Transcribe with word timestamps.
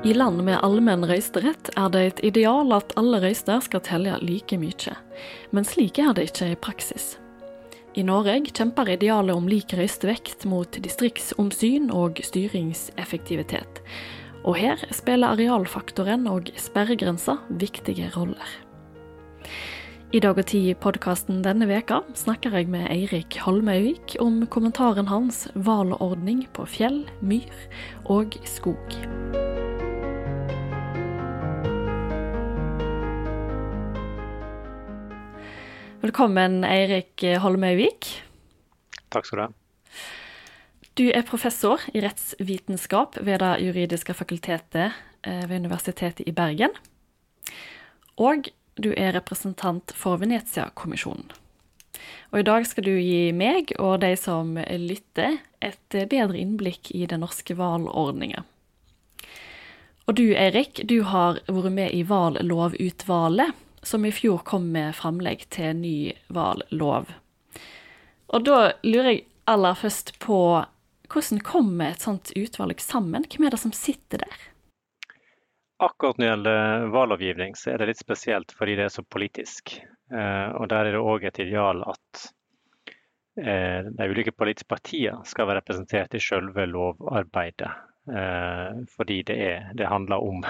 I 0.00 0.14
land 0.14 0.40
med 0.44 0.62
allmenn 0.64 1.02
røysterett 1.04 1.68
er 1.76 1.90
det 1.92 2.00
et 2.00 2.20
ideal 2.30 2.72
at 2.72 2.94
alle 2.96 3.18
røyster 3.20 3.60
skal 3.60 3.82
telle 3.84 4.14
like 4.24 4.56
mye, 4.56 4.94
men 5.52 5.66
slik 5.68 6.00
er 6.00 6.14
det 6.16 6.30
ikke 6.30 6.48
i 6.54 6.56
praksis. 6.56 7.18
I 7.92 8.06
Norge 8.08 8.38
kjemper 8.48 8.88
idealet 8.94 9.36
om 9.36 9.50
lik 9.50 9.74
røystevekt 9.76 10.46
mot 10.48 10.78
distriktsomsyn 10.86 11.90
og 11.92 12.22
styringseffektivitet, 12.24 13.82
og 14.40 14.56
her 14.56 14.80
spiller 14.96 15.34
arealfaktoren 15.36 16.24
og 16.32 16.48
sperregrensa 16.56 17.36
viktige 17.60 18.08
roller. 18.16 18.56
I 20.16 20.24
Dag 20.24 20.40
og 20.40 20.48
Tid-podkasten 20.48 21.44
denne 21.44 21.68
veka 21.68 22.00
snakker 22.16 22.56
jeg 22.56 22.72
med 22.72 22.88
Eirik 22.88 23.36
Holmøyvik 23.44 24.16
om 24.18 24.46
kommentaren 24.48 25.12
hans 25.12 25.44
'Valordning 25.52 26.48
på 26.56 26.64
fjell, 26.64 27.04
myr 27.20 27.52
og 28.08 28.40
skog'. 28.48 29.49
Velkommen, 36.00 36.62
Eirik 36.64 37.20
Holmøyvik. 37.42 38.06
Takk 39.12 39.26
skal 39.28 39.36
du 39.36 39.42
ha. 39.42 39.50
Du 40.96 41.02
er 41.12 41.26
professor 41.28 41.82
i 41.92 42.00
rettsvitenskap 42.00 43.18
ved 43.20 43.42
Det 43.42 43.50
juridiske 43.66 44.16
fakultetet 44.16 44.96
eh, 45.20 45.44
ved 45.44 45.60
Universitetet 45.60 46.24
i 46.24 46.32
Bergen. 46.32 46.72
Og 48.16 48.48
du 48.80 48.94
er 48.96 49.12
representant 49.12 49.92
for 49.92 50.16
Venezia-kommisjonen. 50.24 51.28
Og 52.32 52.40
i 52.40 52.48
dag 52.48 52.64
skal 52.64 52.88
du 52.88 52.94
gi 52.96 53.28
meg 53.36 53.76
og 53.76 54.00
de 54.00 54.14
som 54.16 54.56
lytter, 54.56 55.36
et 55.60 55.92
bedre 55.92 56.40
innblikk 56.40 56.94
i 56.96 57.04
den 57.04 57.20
norske 57.20 57.52
valordninga. 57.60 58.46
Og 60.08 60.16
du 60.16 60.30
Eirik, 60.32 60.80
du 60.88 61.02
har 61.04 61.44
vært 61.44 61.74
med 61.76 61.92
i 61.92 62.06
vallovutvalget 62.08 63.52
som 63.82 64.04
i 64.04 64.12
fjor 64.12 64.44
kom 64.46 64.70
med 64.74 64.94
framlegg 64.96 65.46
til 65.52 65.76
ny 65.80 66.12
valglov. 66.28 67.10
Og 68.30 68.44
da 68.46 68.58
lurer 68.86 69.12
jeg 69.14 69.24
aller 69.50 69.78
først 69.78 70.14
på 70.22 70.40
hvordan 71.10 71.40
kommer 71.42 71.90
et 71.90 72.04
sånt 72.04 72.30
utvalg 72.38 72.80
sammen? 72.80 73.26
Hvem 73.26 73.48
er 73.48 73.54
det 73.54 73.62
som 73.64 73.74
sitter 73.74 74.22
der? 74.22 74.42
Akkurat 75.82 76.18
når 76.18 76.24
det 76.24 76.30
gjelder 76.30 76.90
valglovgivning, 76.94 77.56
så 77.56 77.72
er 77.72 77.80
det 77.80 77.88
litt 77.90 78.02
spesielt 78.02 78.52
fordi 78.54 78.76
det 78.78 78.86
er 78.86 78.94
så 78.94 79.02
politisk. 79.02 79.78
Eh, 80.12 80.48
og 80.60 80.68
der 80.70 80.86
er 80.86 80.94
det 80.94 81.02
òg 81.02 81.24
et 81.26 81.40
ideal 81.42 81.82
at 81.88 82.24
eh, 83.40 83.88
de 83.88 84.08
ulike 84.10 84.34
politiske 84.36 84.70
partiene 84.70 85.24
skal 85.26 85.48
være 85.48 85.62
representert 85.62 86.14
i 86.14 86.22
selve 86.22 86.66
lovarbeidet. 86.70 87.70
Eh, 88.10 88.82
fordi 88.92 89.22
det, 89.26 89.38
er, 89.40 89.70
det 89.78 89.88
handler 89.88 90.22
om 90.26 90.44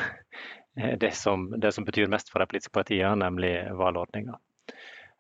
det 0.75 1.15
som, 1.15 1.51
det 1.61 1.73
som, 1.73 1.85
betyr 1.85 2.07
mest 2.07 2.31
for 2.31 2.43
de 2.43 2.47
politiske 2.47 2.75
partiene, 2.75 3.17
nemlig 3.25 3.55
valgordninga. 3.77 4.39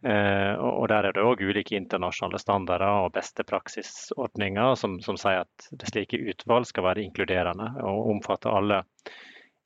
Eh, 0.03 0.55
og 0.56 0.89
Der 0.89 1.05
er 1.05 1.12
det 1.12 1.25
òg 1.25 1.43
ulike 1.45 1.77
internasjonale 1.77 2.39
standarder 2.41 3.05
og 3.05 3.12
beste 3.12 3.45
praksisordninger 3.45 4.75
som, 4.81 4.97
som, 5.05 5.19
sier 5.21 5.45
at 5.45 5.67
det 5.77 5.91
slike 5.91 6.21
utvalg 6.33 6.69
skal 6.71 6.87
være 6.87 7.05
inkluderende 7.05 7.67
og 7.84 8.09
omfatte 8.15 8.48
alle 8.48 8.81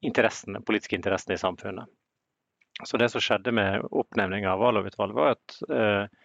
interessene, 0.02 0.64
politiske 0.66 0.98
interessene 0.98 1.38
i 1.38 1.42
samfunnet. 1.42 1.86
Så 2.82 2.98
Det 2.98 3.12
som 3.12 3.22
skjedde 3.22 3.55
med 3.55 3.86
oppnevninga 3.90 4.50
av 4.50 4.64
valglovutvalget, 4.64 5.14
var 5.14 5.36
at 5.36 5.56
eh, 5.70 6.24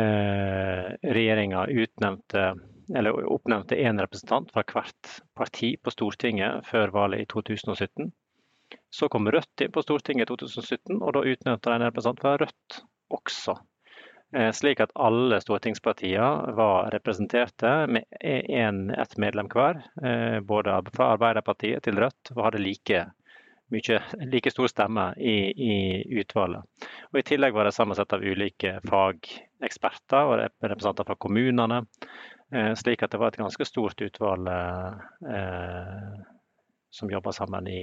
eh, 0.00 0.86
regjeringa 1.04 1.66
utnevnte 1.68 2.46
eller 2.96 3.26
oppnevnte 3.28 3.76
én 3.76 4.00
representant 4.00 4.48
fra 4.52 4.64
hvert 4.64 5.18
parti 5.36 5.74
på 5.76 5.92
Stortinget 5.92 6.64
før 6.64 6.94
valget 6.94 7.26
i 7.26 7.28
2017. 7.28 8.08
Så 8.90 9.08
kom 9.12 9.28
Rødt 9.30 9.60
inn 9.60 9.72
på 9.72 9.82
Stortinget 9.84 10.28
i 10.28 10.30
2017, 10.32 11.00
og 11.02 11.12
da 11.16 11.24
utnevnte 11.28 11.70
de 11.70 11.76
en 11.76 11.88
representant 11.88 12.22
fra 12.24 12.36
Rødt 12.40 12.78
også. 13.12 13.58
Eh, 14.36 14.50
slik 14.52 14.80
at 14.84 14.92
alle 14.94 15.40
stortingspartiene 15.40 16.52
var 16.56 16.90
representerte 16.92 17.86
med 17.88 18.04
en, 18.20 18.90
ett 18.90 19.16
medlem 19.16 19.48
hver. 19.52 19.80
Eh, 20.04 20.40
både 20.40 20.74
fra 20.92 21.12
Arbeiderpartiet 21.14 21.84
til 21.84 22.00
Rødt, 22.00 22.32
og 22.36 22.44
hadde 22.44 22.60
like, 22.60 23.04
mye, 23.72 24.00
like 24.28 24.52
stor 24.52 24.68
stemme 24.68 25.06
i, 25.16 25.36
i, 25.52 25.76
utvalget. 26.20 26.88
Og 27.12 27.20
I 27.20 27.24
tillegg 27.30 27.56
var 27.56 27.68
det 27.68 27.76
sammensatt 27.76 28.12
av 28.16 28.24
ulike 28.24 28.78
fageksperter 28.88 30.28
og 30.28 30.42
representanter 30.42 31.08
fra 31.08 31.16
kommunene. 31.16 31.84
Eh, 32.52 32.74
slik 32.76 33.04
at 33.04 33.12
det 33.12 33.20
var 33.20 33.32
et 33.32 33.40
ganske 33.40 33.64
stort 33.68 34.00
utvalg 34.04 34.48
eh, 34.48 36.12
som 36.92 37.10
jobba 37.12 37.32
sammen 37.36 37.68
i, 37.68 37.82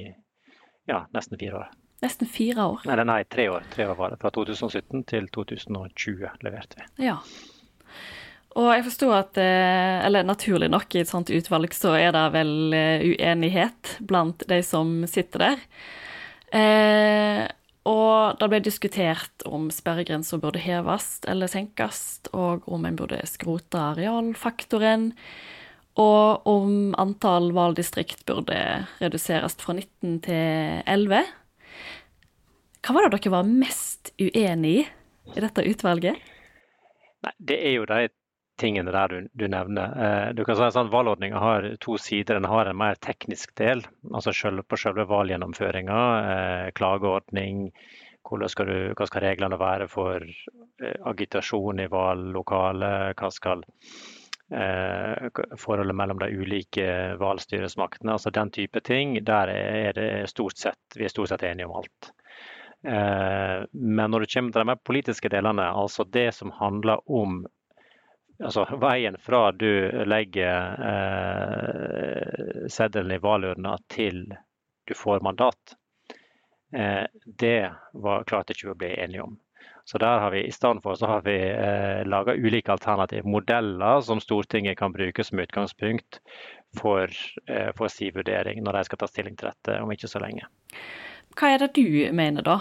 ja, 0.90 1.06
nesten 1.16 1.40
fire 1.42 1.64
år. 1.64 1.74
Nesten 2.04 2.30
fire 2.30 2.70
år? 2.76 2.86
Nei, 2.86 3.04
nei 3.08 3.24
tre 3.32 3.48
år. 3.50 3.66
Tre 3.74 3.88
år 3.90 3.98
var 3.98 4.14
det. 4.14 4.20
Fra 4.22 4.32
2017 4.36 5.06
til 5.10 5.28
2020 5.34 6.32
leverte 6.46 6.82
vi. 6.82 6.88
Ja. 7.08 7.18
Og 8.56 8.70
jeg 8.72 8.86
forstår 8.86 9.14
at, 9.18 9.38
eh, 9.42 10.06
eller 10.06 10.24
naturlig 10.24 10.70
nok 10.72 10.96
i 10.96 11.02
et 11.02 11.12
sånt 11.12 11.32
utvalg, 11.34 11.74
så 11.76 11.96
er 12.00 12.14
det 12.16 12.26
vel 12.36 12.74
eh, 12.76 13.04
uenighet 13.12 13.98
blant 14.08 14.46
de 14.48 14.62
som 14.64 15.02
sitter 15.12 15.44
der. 15.44 15.66
Eh, 16.56 17.44
og 17.86 18.40
det 18.40 18.50
ble 18.50 18.62
diskutert 18.64 19.44
om 19.46 19.68
sperregrensa 19.74 20.40
burde 20.42 20.64
heves 20.64 21.20
eller 21.30 21.52
senkes, 21.52 22.00
og 22.34 22.64
om 22.72 22.88
en 22.88 22.96
burde 22.98 23.20
skrote 23.30 23.82
arealfaktoren 23.92 25.12
og 26.02 26.48
om 26.50 26.94
antall 27.00 27.52
valgdistrikt 27.56 28.26
burde 28.28 28.58
reduseres 29.00 29.56
fra 29.62 29.78
19 29.78 30.20
til 30.28 30.84
11. 30.86 31.24
Hva 32.86 32.96
var 32.96 33.08
det 33.08 33.18
dere 33.18 33.34
var 33.38 33.48
mest 33.48 34.12
uenig 34.22 34.78
i 34.84 34.86
i 35.34 35.42
dette 35.42 35.66
utvalget? 35.66 36.22
Nei, 37.26 37.34
det 37.38 37.58
er 37.58 37.76
jo 37.80 37.90
de 37.90 38.08
tingene 38.62 38.94
der 38.96 39.12
du, 39.12 39.30
du 39.34 39.46
nevner. 39.52 39.96
Eh, 40.06 40.30
du 40.38 40.44
kan 40.48 40.58
si 40.58 40.64
at 40.68 40.76
sånn, 40.76 40.92
Valgordninga 40.94 41.42
har 41.42 41.68
to 41.84 41.98
sider. 42.00 42.40
Den 42.40 42.50
har 42.50 42.70
en 42.70 42.80
mer 42.80 43.00
teknisk 43.04 43.56
del, 43.60 43.84
altså 44.14 44.34
selv, 44.36 44.66
på 44.70 44.80
selve 44.80 45.08
valggjennomføringa. 45.10 46.02
Eh, 46.34 46.68
klageordning, 46.78 47.68
skal 48.26 48.70
du, 48.70 48.78
hva 48.98 49.08
skal 49.10 49.26
reglene 49.28 49.60
være 49.62 49.90
for 49.92 50.24
eh, 50.24 51.00
agitasjon 51.12 51.84
i 51.84 51.90
valglokalet? 51.92 53.18
Hva 53.20 53.34
skal 53.34 53.66
forholdet 54.56 55.96
mellom 55.98 56.20
de 56.22 56.30
ulike 56.32 56.86
valgstyresmaktene, 57.20 58.14
altså 58.14 58.32
den 58.32 58.52
type 58.56 58.80
ting, 58.86 59.18
der 59.28 59.52
er 59.52 59.98
det 59.98 60.10
stort 60.32 60.62
sett, 60.62 60.96
vi 60.96 61.08
er 61.08 61.12
stort 61.12 61.34
sett 61.34 61.44
enige 61.44 61.68
om 61.68 61.76
alt. 61.82 62.12
Eh, 62.88 63.64
men 63.72 64.12
når 64.12 64.20
det 64.20 64.34
kommer 64.34 64.52
til 64.52 64.62
de 64.62 64.70
mer 64.70 64.82
politiske 64.86 65.30
delene, 65.34 65.66
altså 65.74 66.04
det 66.06 66.30
som 66.38 66.52
handler 66.54 67.02
om 67.10 67.46
altså 68.44 68.66
veien 68.82 69.18
fra 69.22 69.48
du 69.56 69.70
legger 70.06 70.84
eh, 70.92 72.68
seddelen 72.70 73.16
i 73.16 73.22
valurna 73.24 73.78
til 73.90 74.28
du 74.86 74.94
får 74.94 75.24
mandat, 75.26 75.78
eh, 76.76 77.08
det 77.26 77.72
var 77.94 78.28
klart 78.30 78.54
ikke 78.54 78.76
å 78.76 78.78
bli 78.78 78.92
enige 79.00 79.26
om. 79.26 79.40
Så 79.86 80.00
der 80.02 80.20
har 80.24 80.32
vi 80.34 80.44
i 80.48 80.54
stedet 80.54 80.82
for 80.84 80.98
så 80.98 81.10
har 81.10 81.26
vi 81.28 81.36
eh, 81.38 82.02
laga 82.10 82.34
ulike 82.34 82.74
alternative 82.74 83.30
modeller 83.30 84.02
som 84.02 84.22
Stortinget 84.22 84.80
kan 84.80 84.94
bruke 84.94 85.24
som 85.24 85.40
utgangspunkt 85.40 86.20
for, 86.80 87.12
eh, 87.48 87.70
for 87.78 87.94
sin 87.94 88.16
vurdering 88.16 88.64
når 88.66 88.80
de 88.80 88.84
skal 88.88 89.02
ta 89.04 89.10
stilling 89.12 89.38
til 89.38 89.52
dette 89.52 89.78
om 89.82 89.94
ikke 89.94 90.10
så 90.10 90.22
lenge. 90.24 90.50
Hva 91.38 91.54
er 91.54 91.62
det 91.62 91.76
du 91.78 91.86
mener 92.18 92.46
da? 92.46 92.60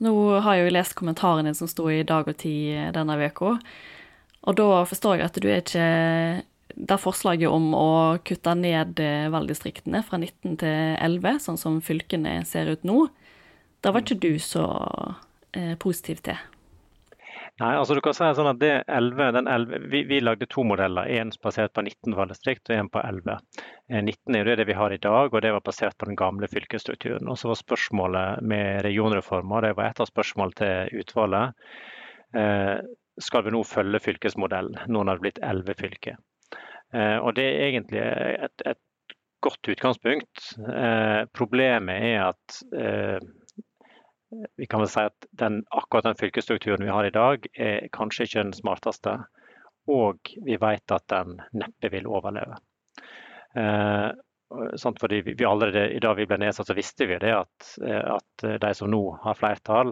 Nå 0.00 0.12
har 0.44 0.56
jeg 0.56 0.68
jo 0.68 0.76
lest 0.76 0.96
kommentaren 0.96 1.48
din 1.48 1.56
som 1.56 1.68
sto 1.68 1.88
i 1.92 2.02
Dag 2.08 2.28
og 2.28 2.36
Tid 2.40 2.92
denne 2.96 3.16
uka. 3.20 3.56
Og 4.46 4.56
da 4.56 4.84
forstår 4.88 5.18
jeg 5.18 5.28
at 5.28 5.40
du 5.42 5.48
er 5.50 5.62
ikke 5.62 5.86
der 6.76 7.00
forslaget 7.00 7.48
om 7.48 7.70
å 7.76 7.90
kutte 8.26 8.52
ned 8.58 9.00
eh, 9.00 9.28
valgdistriktene 9.32 10.02
fra 10.06 10.20
19 10.20 10.58
til 10.60 10.96
11, 11.00 11.40
sånn 11.46 11.60
som 11.60 11.78
fylkene 11.84 12.38
ser 12.48 12.68
ut 12.68 12.84
nå, 12.86 13.06
da 13.84 13.92
var 13.94 14.04
ikke 14.04 14.18
du 14.20 14.36
så 14.42 14.66
eh, 15.56 15.72
positiv 15.80 16.20
til? 16.26 16.36
Nei, 17.56 17.70
altså 17.72 17.94
du 17.96 18.02
kan 18.04 18.12
si 18.12 18.26
sånn 18.36 18.50
at 18.50 18.58
det 18.60 18.72
11, 18.84 19.30
den 19.32 19.46
11, 19.48 19.86
vi, 19.88 20.02
vi 20.10 20.18
lagde 20.20 20.48
to 20.52 20.60
modeller, 20.68 21.08
én 21.08 21.30
basert 21.40 21.72
på 21.72 21.86
19 21.86 22.16
valgdistrikt 22.18 22.68
og 22.68 22.76
én 22.76 22.90
på 22.92 23.00
11. 23.00 23.38
19 23.88 24.12
eh, 24.12 24.40
er 24.42 24.50
jo 24.50 24.56
det 24.60 24.66
vi 24.68 24.76
har 24.76 24.92
i 24.92 25.00
dag, 25.00 25.32
og 25.32 25.40
det 25.40 25.54
var 25.54 25.64
basert 25.64 25.96
på 25.96 26.10
den 26.10 26.18
gamle 26.20 26.50
fylkesstrukturen. 26.52 27.30
Og 27.32 27.40
så 27.40 27.48
var 27.48 27.60
spørsmålet 27.62 28.44
med 28.44 28.82
regionreformer, 28.84 29.64
det 29.64 29.72
var 29.78 29.88
et 29.88 30.04
av 30.04 30.10
spørsmålene 30.10 30.60
til 30.60 31.00
utvalget. 31.00 31.72
Eh, 32.36 32.76
skal 33.24 33.46
vi 33.46 33.54
nå 33.56 33.62
følge 33.64 34.02
fylkesmodellen, 34.04 34.76
nå 34.92 35.00
når 35.00 35.08
det 35.08 35.16
er 35.16 35.24
blitt 35.24 35.42
11 35.54 35.80
fylker? 35.80 36.20
Eh, 36.92 37.16
og 37.16 37.38
det 37.40 37.48
er 37.54 37.70
egentlig 37.70 38.04
et, 38.04 38.66
et 38.68 39.16
godt 39.46 39.72
utgangspunkt. 39.72 40.44
Eh, 40.60 41.22
problemet 41.32 42.04
er 42.12 42.22
at 42.34 42.60
eh, 42.76 43.18
vi 44.56 44.66
kan 44.66 44.82
vel 44.82 44.90
si 44.92 45.06
at 45.08 45.28
den, 45.40 45.62
akkurat 45.70 46.08
den 46.08 46.18
fylkesstrukturen 46.20 46.84
vi 46.84 46.92
har 46.92 47.08
i 47.08 47.14
dag, 47.14 47.48
er 47.54 47.88
kanskje 47.94 48.26
ikke 48.26 48.44
den 48.44 48.54
smarteste. 48.56 49.16
Og 49.92 50.32
vi 50.44 50.58
vet 50.58 50.94
at 50.94 51.06
den 51.12 51.40
neppe 51.54 51.90
vil 51.92 52.08
overleve. 52.10 52.58
Eh, 53.56 54.08
sant, 54.78 55.00
fordi 55.00 55.20
vi, 55.26 55.36
allerede 55.46 55.88
i 55.94 56.02
dag 56.02 56.18
vi 56.18 56.26
ble 56.26 56.40
nedsatt, 56.42 56.68
så 56.68 56.74
visste 56.74 57.06
vi 57.10 57.18
det 57.22 57.32
at, 57.34 57.70
at 57.86 58.46
de 58.62 58.74
som 58.78 58.90
nå 58.90 59.02
har 59.24 59.38
flertall 59.38 59.90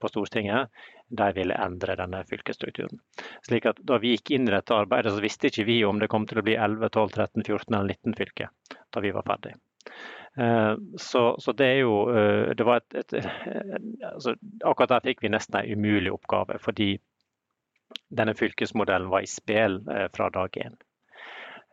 på 0.00 0.10
Stortinget, 0.12 0.72
de 1.08 1.32
ville 1.36 1.56
endre 1.60 1.96
denne 1.96 2.22
fylkesstrukturen. 2.28 3.00
Slik 3.46 3.68
at 3.70 3.80
Da 3.86 3.98
vi 4.02 4.14
gikk 4.14 4.34
inn 4.34 4.48
i 4.48 4.54
dette 4.54 4.76
arbeidet, 4.76 5.12
så 5.14 5.22
visste 5.24 5.50
ikke 5.50 5.66
vi 5.68 5.78
om 5.84 6.00
det 6.00 6.10
kom 6.12 6.26
til 6.28 6.40
å 6.40 6.46
bli 6.46 6.56
11, 6.56 6.90
12, 6.96 7.14
13, 7.16 7.46
14 7.46 7.78
eller 7.78 7.94
19 7.94 8.18
fylker 8.18 8.52
da 8.94 9.02
vi 9.04 9.12
var 9.14 9.26
ferdig. 9.28 9.54
Eh, 10.38 10.74
så, 10.96 11.36
så, 11.38 11.52
det 11.52 11.66
er 11.66 11.80
jo 11.84 11.98
eh, 12.10 12.54
det 12.58 12.66
var 12.66 12.80
et, 12.82 12.94
et, 12.94 13.12
altså, 14.02 14.34
Akkurat 14.64 14.96
der 14.96 15.04
fikk 15.06 15.22
vi 15.22 15.30
nesten 15.30 15.60
en 15.60 15.78
umulig 15.78 16.10
oppgave, 16.12 16.58
fordi 16.62 16.96
denne 18.10 18.34
fylkesmodellen 18.34 19.12
var 19.12 19.22
i 19.22 19.30
spill 19.30 19.78
eh, 19.90 20.08
fra 20.14 20.30
dag 20.34 20.58
én. 20.58 20.74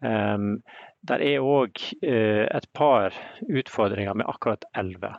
Um, 0.02 0.62
der 1.06 1.22
er 1.22 1.44
òg 1.46 1.78
et 2.02 2.66
par 2.74 3.14
utfordringer 3.46 4.16
med 4.18 4.30
akkurat 4.30 4.66
11. 4.78 5.12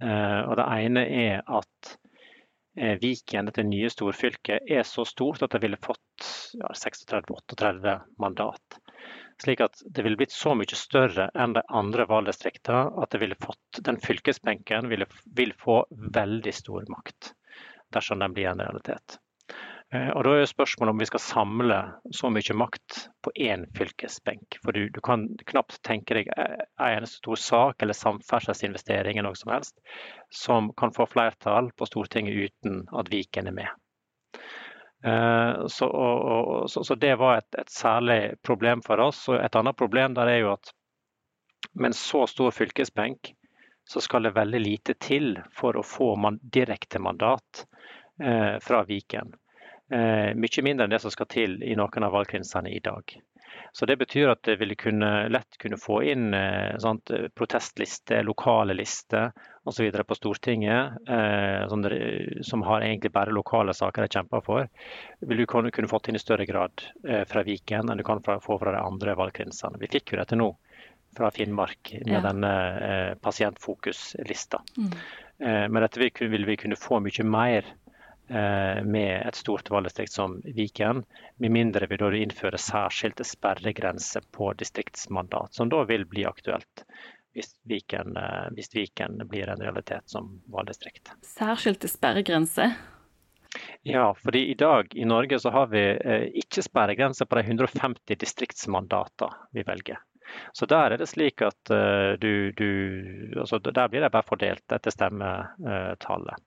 og 0.00 0.54
Det 0.56 0.66
ene 0.84 1.02
er 1.04 1.42
at 1.44 1.90
Viken, 3.00 3.48
dette 3.48 3.64
nye 3.64 3.88
storfylket, 3.92 4.68
er 4.68 4.84
så 4.88 5.04
stort 5.08 5.42
at 5.44 5.52
det 5.56 5.62
ville 5.64 5.80
fått 5.80 6.28
ja, 6.60 6.72
36-38 6.72 7.96
mandat. 8.20 8.80
Slik 9.40 9.62
at 9.64 9.80
det 9.88 10.04
ville 10.04 10.18
blitt 10.20 10.34
så 10.36 10.52
mye 10.58 10.76
større 10.76 11.30
enn 11.34 11.54
de 11.56 11.62
andre 11.72 12.04
valgdistriktene 12.10 12.82
at 13.00 13.16
fått, 13.40 13.80
den 13.86 14.00
fylkesbenken 14.00 14.90
ville, 14.90 15.08
vil 15.36 15.54
få 15.56 15.84
veldig 15.90 16.52
stor 16.54 16.84
makt 16.92 17.32
dersom 17.94 18.20
den 18.20 18.36
blir 18.36 18.50
en 18.50 18.60
realitet. 18.60 19.16
Eh, 19.94 20.10
og 20.14 20.24
Da 20.24 20.36
er 20.38 20.46
spørsmålet 20.46 20.92
om 20.92 21.00
vi 21.02 21.08
skal 21.08 21.22
samle 21.24 21.78
så 22.14 22.30
mye 22.30 22.54
makt 22.54 22.98
på 23.24 23.32
én 23.48 23.64
fylkesbenk. 23.74 24.60
For 24.62 24.76
du, 24.76 24.88
du 24.88 25.00
kan 25.00 25.26
knapt 25.50 25.80
tenke 25.86 26.14
deg 26.14 26.30
en 26.36 26.60
eneste 26.86 27.18
stor 27.18 27.40
sak 27.40 27.82
eller 27.82 27.98
samferdselsinvestering 27.98 29.18
eller 29.18 29.32
noe 29.32 29.40
som 29.40 29.54
helst 29.56 29.80
som 30.30 30.70
kan 30.78 30.94
få 30.94 31.08
flertall 31.10 31.72
på 31.74 31.88
Stortinget 31.90 32.38
uten 32.50 32.84
at 32.92 33.10
Viken 33.10 33.50
er 33.50 33.56
med. 33.56 33.72
Eh, 35.04 35.66
så, 35.66 35.86
og, 35.86 36.28
og, 36.28 36.70
så, 36.70 36.84
så 36.84 36.94
det 36.94 37.14
var 37.16 37.38
et, 37.38 37.54
et, 37.58 37.70
særlig 37.70 38.20
problem 38.42 38.82
for 38.82 39.00
oss. 39.00 39.26
Og 39.28 39.40
et 39.40 39.56
annet 39.56 39.76
problem 39.76 40.14
der 40.16 40.32
er 40.32 40.42
jo 40.42 40.54
at 40.54 40.72
med 41.72 41.92
en 41.92 41.96
så 41.96 42.26
stor 42.26 42.50
fylkesbenk, 42.50 43.34
så 43.84 44.00
skal 44.00 44.22
det 44.22 44.36
veldig 44.36 44.60
lite 44.60 44.94
til 45.00 45.34
for 45.56 45.76
å 45.76 45.86
få 45.86 46.14
man, 46.20 46.38
direkte 46.42 47.00
mandat 47.02 47.64
eh, 48.22 48.56
fra 48.62 48.84
Viken. 48.86 49.34
Eh, 49.90 50.30
mye 50.38 50.62
mindre 50.62 50.86
enn 50.86 50.94
det 50.94 51.02
som 51.02 51.12
skal 51.14 51.28
til 51.30 51.56
i 51.66 51.74
noen 51.78 52.06
av 52.06 52.14
valgkretsene 52.14 52.70
i 52.70 52.82
dag. 52.84 53.16
Så 53.72 53.86
Det 53.86 53.96
betyr 53.96 54.32
at 54.32 54.42
det 54.42 54.56
vil 54.60 54.74
kunne, 54.76 55.28
lett 55.28 55.58
kunne 55.58 55.78
få 55.78 56.00
inn 56.10 56.34
eh, 56.34 56.76
sant, 56.82 57.10
protestlister, 57.34 58.22
lokale 58.26 58.74
lister 58.74 59.30
osv. 59.64 59.90
på 60.06 60.14
Stortinget, 60.14 60.98
eh, 61.08 61.68
som, 61.68 61.84
som, 62.42 62.62
har 62.62 62.82
egentlig 62.82 63.12
bare 63.12 63.34
lokale 63.34 63.74
saker 63.74 64.02
de 64.02 64.16
kjemper 64.18 64.42
for. 64.46 64.68
Vil 65.20 65.42
du 65.42 65.46
kunne, 65.46 65.70
kunne 65.70 65.90
fått 65.90 66.08
inn 66.08 66.18
i 66.18 66.22
større 66.22 66.46
grad 66.48 66.82
eh, 67.08 67.22
fra 67.28 67.44
Viken 67.46 67.90
enn 67.90 68.00
du 68.00 68.06
kan 68.06 68.22
fra, 68.24 68.40
få 68.40 68.58
fra 68.58 68.74
de 68.74 68.82
andre 68.82 69.14
valgkretsene. 69.18 69.78
Vi 69.80 69.92
fikk 69.92 70.14
jo 70.14 70.22
dette 70.22 70.38
nå 70.38 70.50
fra 71.16 71.30
Finnmark 71.34 71.94
med 72.04 72.14
ja. 72.14 72.22
denne 72.24 72.52
eh, 72.88 73.14
pasientfokuslista. 73.22 74.62
Mm. 74.78 74.90
Eh, 75.38 75.68
med 75.68 75.82
dette 75.82 76.00
vil, 76.00 76.30
vil 76.30 76.46
vi 76.46 76.58
kunne 76.60 76.78
få 76.78 77.00
mye 77.02 77.26
mer 77.26 77.66
med 78.30 79.26
et 79.26 79.34
stort 79.34 79.66
valgdistrikt 79.70 80.12
som 80.14 80.36
Viken, 80.54 81.00
med 81.42 81.50
mindre 81.50 81.88
vi 81.90 81.98
da 81.98 82.10
innfører 82.14 82.62
særskilte 82.62 83.26
sperregrenser 83.26 84.22
på 84.30 84.52
distriktsmandat, 84.60 85.54
som 85.54 85.72
da 85.72 85.82
vil 85.88 86.06
bli 86.06 86.22
aktuelt 86.28 86.84
hvis 87.32 87.54
Viken, 87.62 88.16
eh, 88.16 88.48
hvis 88.54 88.74
Viken 88.74 89.28
blir 89.28 89.48
en 89.48 89.62
realitet 89.62 90.02
som 90.10 90.40
valgdistrikt. 90.46 91.12
Særskilte 91.22 91.88
sperregrenser? 91.88 92.74
Ja, 93.82 94.14
fordi 94.14 94.46
i 94.50 94.54
dag 94.54 94.94
i 94.94 95.04
Norge 95.04 95.38
så 95.38 95.50
har 95.50 95.66
vi 95.66 95.82
eh, 95.82 96.28
ikke 96.42 96.62
sperregrenser 96.62 97.26
på 97.26 97.38
de 97.38 97.46
150 97.46 98.18
distriktsmandater 98.18 99.34
vi 99.52 99.66
velger. 99.66 99.98
Så 100.52 100.66
der 100.70 100.94
er 100.94 101.00
det 101.00 101.08
slik 101.10 101.42
at 101.42 101.70
du, 102.22 102.52
du 102.54 102.68
altså 103.34 103.58
Der 103.58 103.88
blir 103.90 104.04
det 104.04 104.12
bare 104.14 104.22
fordelt 104.28 104.72
etter 104.72 104.94
stemmetallet. 104.94 106.38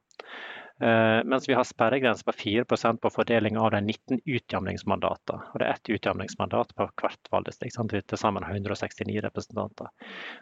Uh, 0.82 1.22
mens 1.30 1.46
vi 1.50 1.54
har 1.54 1.64
sperregrense 1.64 2.26
på 2.26 2.32
4% 2.32 2.98
på 3.02 3.10
fordeling 3.14 3.58
av 3.62 3.72
de 3.72 3.82
19 3.82 4.24
utjamningsmandatene. 4.26 5.52
Og 5.54 5.62
det 5.62 5.68
er 5.68 5.76
ett 5.78 5.92
utjamningsmandat 5.94 6.74
på 6.76 6.88
hvert 7.02 7.30
valgdistrikt. 7.32 7.76
Sant? 7.78 7.94
Til 7.94 8.20
sammen 8.20 8.44
169 8.48 9.22
representanter. 9.22 9.92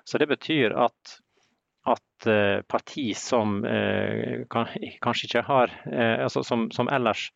Så 0.07 0.22
det 0.22 0.30
betyr 0.31 0.78
at, 0.88 1.18
at 1.92 2.30
uh, 2.31 2.63
parti 2.72 3.12
som 3.18 3.60
eh, 3.68 4.48
kan, 4.50 4.72
kanskje 5.04 5.28
ikke 5.28 5.45
har 5.50 5.75
altså 5.92 6.45
som, 6.48 6.69
som, 6.72 6.88
ellers 6.88 7.31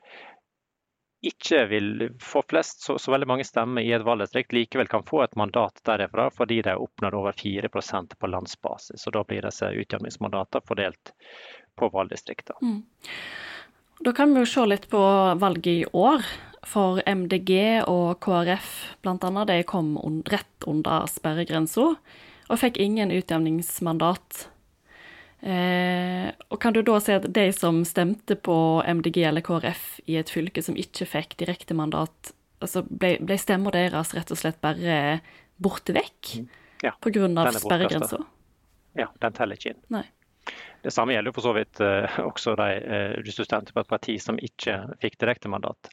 ikke 1.26 1.66
vil 1.70 1.90
få 2.22 2.44
flest, 2.50 2.84
så, 2.86 2.98
så, 3.02 3.12
veldig 3.12 3.28
mange 3.30 3.46
stemmer 3.48 3.84
i 3.86 3.92
et 3.96 4.06
valgdistrikt, 4.06 4.54
likevel 4.56 4.90
kan 4.92 5.06
få 5.08 5.24
et 5.26 5.36
mandat 5.40 5.82
derifra 5.88 6.30
fordi 6.34 6.62
de 6.62 6.74
har 6.74 6.82
oppnådd 6.82 7.18
over 7.18 7.36
4% 7.38 8.18
på 8.20 8.32
landsbasis. 8.32 9.08
Og 9.08 9.16
Da 9.18 9.24
blir 9.28 9.46
disse 9.46 9.72
utjevningsmandatene 9.72 10.68
fordelt 10.68 11.14
på 11.76 11.90
valgdistriktene. 11.94 12.60
Mm. 12.62 12.84
Da 14.06 14.12
kan 14.12 14.34
vi 14.34 14.44
jo 14.44 14.50
se 14.50 14.66
litt 14.68 14.90
på 14.92 15.02
valget 15.40 15.72
i 15.72 15.86
år. 15.94 16.26
For 16.66 16.98
MDG 17.06 17.86
og 17.86 18.18
KrF 18.26 18.70
bl.a. 19.06 19.44
de 19.46 19.60
kom 19.70 19.94
rett 20.32 20.66
under 20.66 21.06
sperregrensa 21.06 21.92
og 21.94 22.60
fikk 22.62 22.80
ingen 22.82 23.14
utjevningsmandat. 23.14 24.48
Eh, 25.46 26.32
og 26.50 26.58
kan 26.62 26.74
du 26.74 26.82
da 26.82 26.98
si 27.04 27.14
at 27.14 27.28
de 27.30 27.46
som 27.54 27.84
stemte 27.86 28.34
på 28.34 28.58
MDG 28.82 29.20
eller 29.30 29.46
KrF 29.46 30.00
i 30.10 30.18
et 30.18 30.32
fylke 30.34 30.64
som 30.66 30.78
ikke 30.80 31.06
fikk 31.06 31.36
direktemandat, 31.38 32.32
altså 32.66 32.82
ble, 32.90 33.16
ble 33.22 33.38
stemmer 33.38 33.76
deres 33.76 34.16
rett 34.18 34.34
og 34.34 34.42
slett 34.42 34.58
bare 34.64 35.20
borte 35.62 35.94
vekk 35.94 36.32
mm. 36.42 36.48
ja, 36.88 36.96
pga. 36.98 37.52
sperregrensa? 37.60 38.24
Ja, 38.98 39.12
den 39.22 39.38
teller 39.38 39.60
ikke 39.60 39.76
inn. 39.76 39.84
Nei. 39.94 40.08
Det 40.86 40.92
samme 40.92 41.14
gjelder 41.14 41.34
for 41.34 41.42
så 41.42 41.52
vidt 41.54 41.80
eh, 41.82 42.18
også 42.22 42.54
de, 42.60 42.66
eh, 42.78 43.14
hvis 43.26 43.40
du 43.40 43.44
stemte 43.46 43.74
på 43.74 43.82
et 43.82 43.90
parti 43.90 44.20
som 44.22 44.38
ikke 44.38 44.76
fikk 45.02 45.16
direktemandat. 45.24 45.90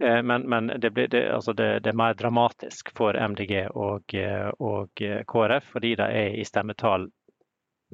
Eh, 0.00 0.22
men, 0.24 0.46
men 0.48 0.70
det, 0.80 0.94
ble, 0.96 1.04
det, 1.12 1.26
altså 1.28 1.52
det, 1.52 1.82
det, 1.84 1.92
er 1.92 1.98
mer 2.00 2.16
dramatisk 2.16 2.88
for 2.96 3.16
MDG 3.16 3.66
og, 3.68 4.14
og, 4.56 5.04
KrF, 5.28 5.68
fordi 5.74 5.92
de 6.00 6.08
er 6.22 6.38
i 6.40 6.46
stemmetall 6.48 7.10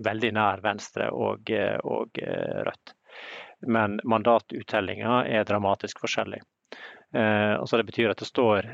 veldig 0.05 0.33
nær 0.37 0.63
Venstre 0.65 1.11
og, 1.15 1.51
og 1.85 2.21
Rødt. 2.69 2.95
Men 3.67 4.01
mandatuttellinga 4.05 5.23
er 5.25 5.47
dramatisk 5.49 6.03
forskjellig. 6.05 6.43
Altså 7.17 7.79
det 7.79 7.87
betyr 7.89 8.11
at 8.13 8.21
det 8.21 8.29
står 8.29 8.67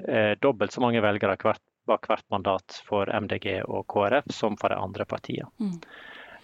dobbelt 0.43 0.75
så 0.75 0.83
mange 0.83 1.03
velgere 1.05 1.37
hvert, 1.39 1.63
bak 1.87 2.09
hvert 2.11 2.27
mandat 2.35 2.81
for 2.87 3.07
MDG 3.07 3.61
og 3.63 3.87
KrF 3.93 4.33
som 4.35 4.57
for 4.59 4.75
de 4.75 4.81
andre 4.83 5.07
partiene. 5.07 5.51
Mm. 5.61 5.79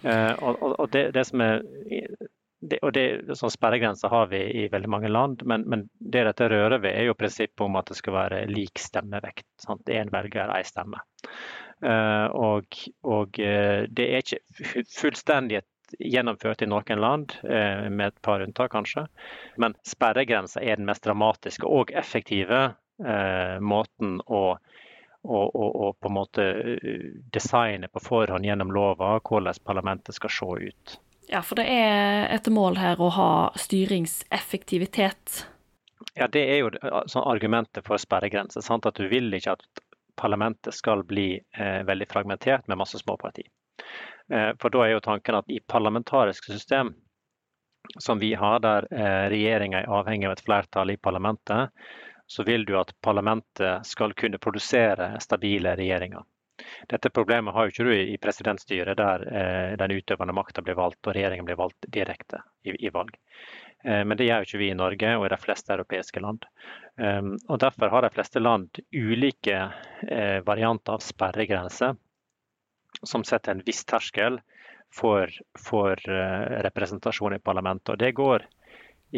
Uh, 0.04 0.34
og, 0.46 0.62
og 0.78 0.90
det, 0.94 1.08
det, 1.14 1.24
som 1.26 1.42
er 1.42 1.62
det, 2.60 2.78
og 2.82 2.92
det, 2.94 3.34
sånn 3.38 3.50
Sperregrenser 3.50 4.10
har 4.12 4.28
vi 4.30 4.40
i 4.62 4.66
veldig 4.70 4.90
mange 4.90 5.10
land, 5.10 5.42
men, 5.46 5.64
men, 5.70 5.86
det 5.98 6.24
dette 6.28 6.48
rører 6.50 6.78
ved, 6.82 6.92
er 6.92 7.08
jo 7.08 7.16
prinsippet 7.18 7.64
om 7.66 7.78
at 7.78 7.90
det 7.90 7.98
skal 7.98 8.14
være 8.14 8.44
lik 8.50 8.82
stemmevekt. 8.82 9.46
Sant? 9.62 9.90
Én 9.90 10.10
velger, 10.14 10.50
én 10.54 10.66
stemme. 10.66 11.02
Uh, 11.84 12.26
og, 12.34 12.78
og 13.06 13.38
uh, 13.38 13.84
det 13.86 14.06
er 14.06 14.24
ikke 14.24 14.84
fullstendig 14.98 15.62
gjennomført 15.98 16.60
i 16.60 16.66
noen 16.68 17.00
land, 17.00 17.32
med 17.40 18.10
et 18.10 18.18
par 18.20 18.42
unntak 18.44 18.74
kanskje. 18.74 19.06
Men 19.56 19.72
sperregrensa 19.88 20.60
er 20.60 20.76
den 20.76 20.84
mest 20.84 21.06
dramatiske 21.06 21.64
og 21.64 21.94
effektive 21.96 22.58
måten 23.64 24.18
å 24.28 24.42
og, 25.22 25.56
og, 25.56 25.76
og, 25.76 26.00
på 26.00 26.08
en 26.08 26.14
måte 26.14 26.44
eh, 26.44 27.04
designe 27.34 27.88
på 27.92 28.00
forhånd 28.00 28.46
gjennom 28.46 28.72
lova 28.72 29.18
hvordan 29.18 29.60
parlamentet 29.64 30.14
skal 30.14 30.32
se 30.32 30.70
ut. 30.70 30.98
Ja, 31.28 31.42
for 31.44 31.60
det 31.60 31.66
er 31.68 32.28
et 32.32 32.48
mål 32.48 32.78
her 32.80 33.00
å 33.02 33.10
ha 33.12 33.30
styringseffektivitet. 33.58 35.42
Ja, 36.16 36.28
det 36.32 36.44
er 36.48 36.62
jo 36.62 36.70
sånn 37.10 37.26
argumentet 37.28 37.84
for 37.86 38.00
sperregrenser. 38.00 38.64
At 38.64 38.96
du 38.96 39.08
vil 39.10 39.28
ikke 39.36 39.58
at 39.58 39.82
parlamentet 40.18 40.74
skal 40.74 41.04
bli 41.06 41.30
eh, 41.38 41.82
veldig 41.88 42.08
fragmentert 42.10 42.68
med 42.68 42.80
masse 42.80 42.98
småparti. 42.98 43.46
Eh, 44.32 44.50
for 44.60 44.74
da 44.74 44.84
er 44.84 44.96
jo 44.96 45.04
tanken 45.04 45.38
at 45.38 45.50
i 45.50 45.60
parlamentariske 45.60 46.52
system 46.52 46.94
som 47.98 48.18
vi 48.18 48.34
har, 48.34 48.60
der 48.60 48.88
eh, 48.90 49.28
regjeringa 49.32 49.82
er 49.82 49.92
avhengig 50.00 50.28
av 50.28 50.36
et 50.36 50.44
flertall 50.44 50.90
i 50.90 50.98
parlamentet, 51.00 51.70
så 52.28 52.44
vil 52.44 52.66
du 52.68 52.74
at 52.76 52.92
parlamentet 53.00 53.86
skal 53.86 54.12
kunne 54.14 54.40
produsere 54.42 55.14
stabile 55.24 55.76
regjeringer. 55.78 56.26
Dette 56.90 57.10
problemet 57.14 57.54
har 57.54 57.64
jo 57.64 57.72
ikke 57.72 57.86
du 57.86 57.94
i 57.94 58.18
presidentstyret, 58.20 58.98
der 58.98 59.24
eh, 59.30 59.76
den 59.80 59.94
utøvende 59.96 60.34
makta 60.36 60.62
blir 60.64 60.76
valgt 60.76 61.06
og 61.06 61.16
regjeringen 61.16 61.46
blir 61.48 61.58
valgt 61.60 61.88
direkte 61.94 62.42
i, 62.66 62.74
i 62.74 62.92
valg. 62.92 63.14
Eh, 63.84 64.04
men 64.04 64.16
det 64.16 64.26
gjør 64.26 64.46
ikke 64.46 64.60
vi 64.60 64.70
i 64.72 64.76
Norge 64.78 65.14
og 65.18 65.26
i 65.26 65.32
de 65.32 65.40
fleste 65.40 65.74
europeiske 65.74 66.22
land. 66.22 66.46
Um, 66.96 67.36
og 67.46 67.60
Derfor 67.62 67.92
har 67.92 68.02
de 68.02 68.12
fleste 68.14 68.42
land 68.42 68.80
ulike 68.92 69.58
eh, 70.08 70.38
varianter 70.46 70.96
av 70.96 71.04
sperregrenser 71.04 71.94
som 73.02 73.22
setter 73.24 73.54
en 73.54 73.62
viss 73.66 73.84
terskel 73.86 74.40
for, 74.90 75.30
for 75.60 76.00
representasjon 76.64 77.36
i 77.36 77.38
parlamentet. 77.44 77.92
Og 77.92 77.98
det 78.00 78.14
går 78.16 78.46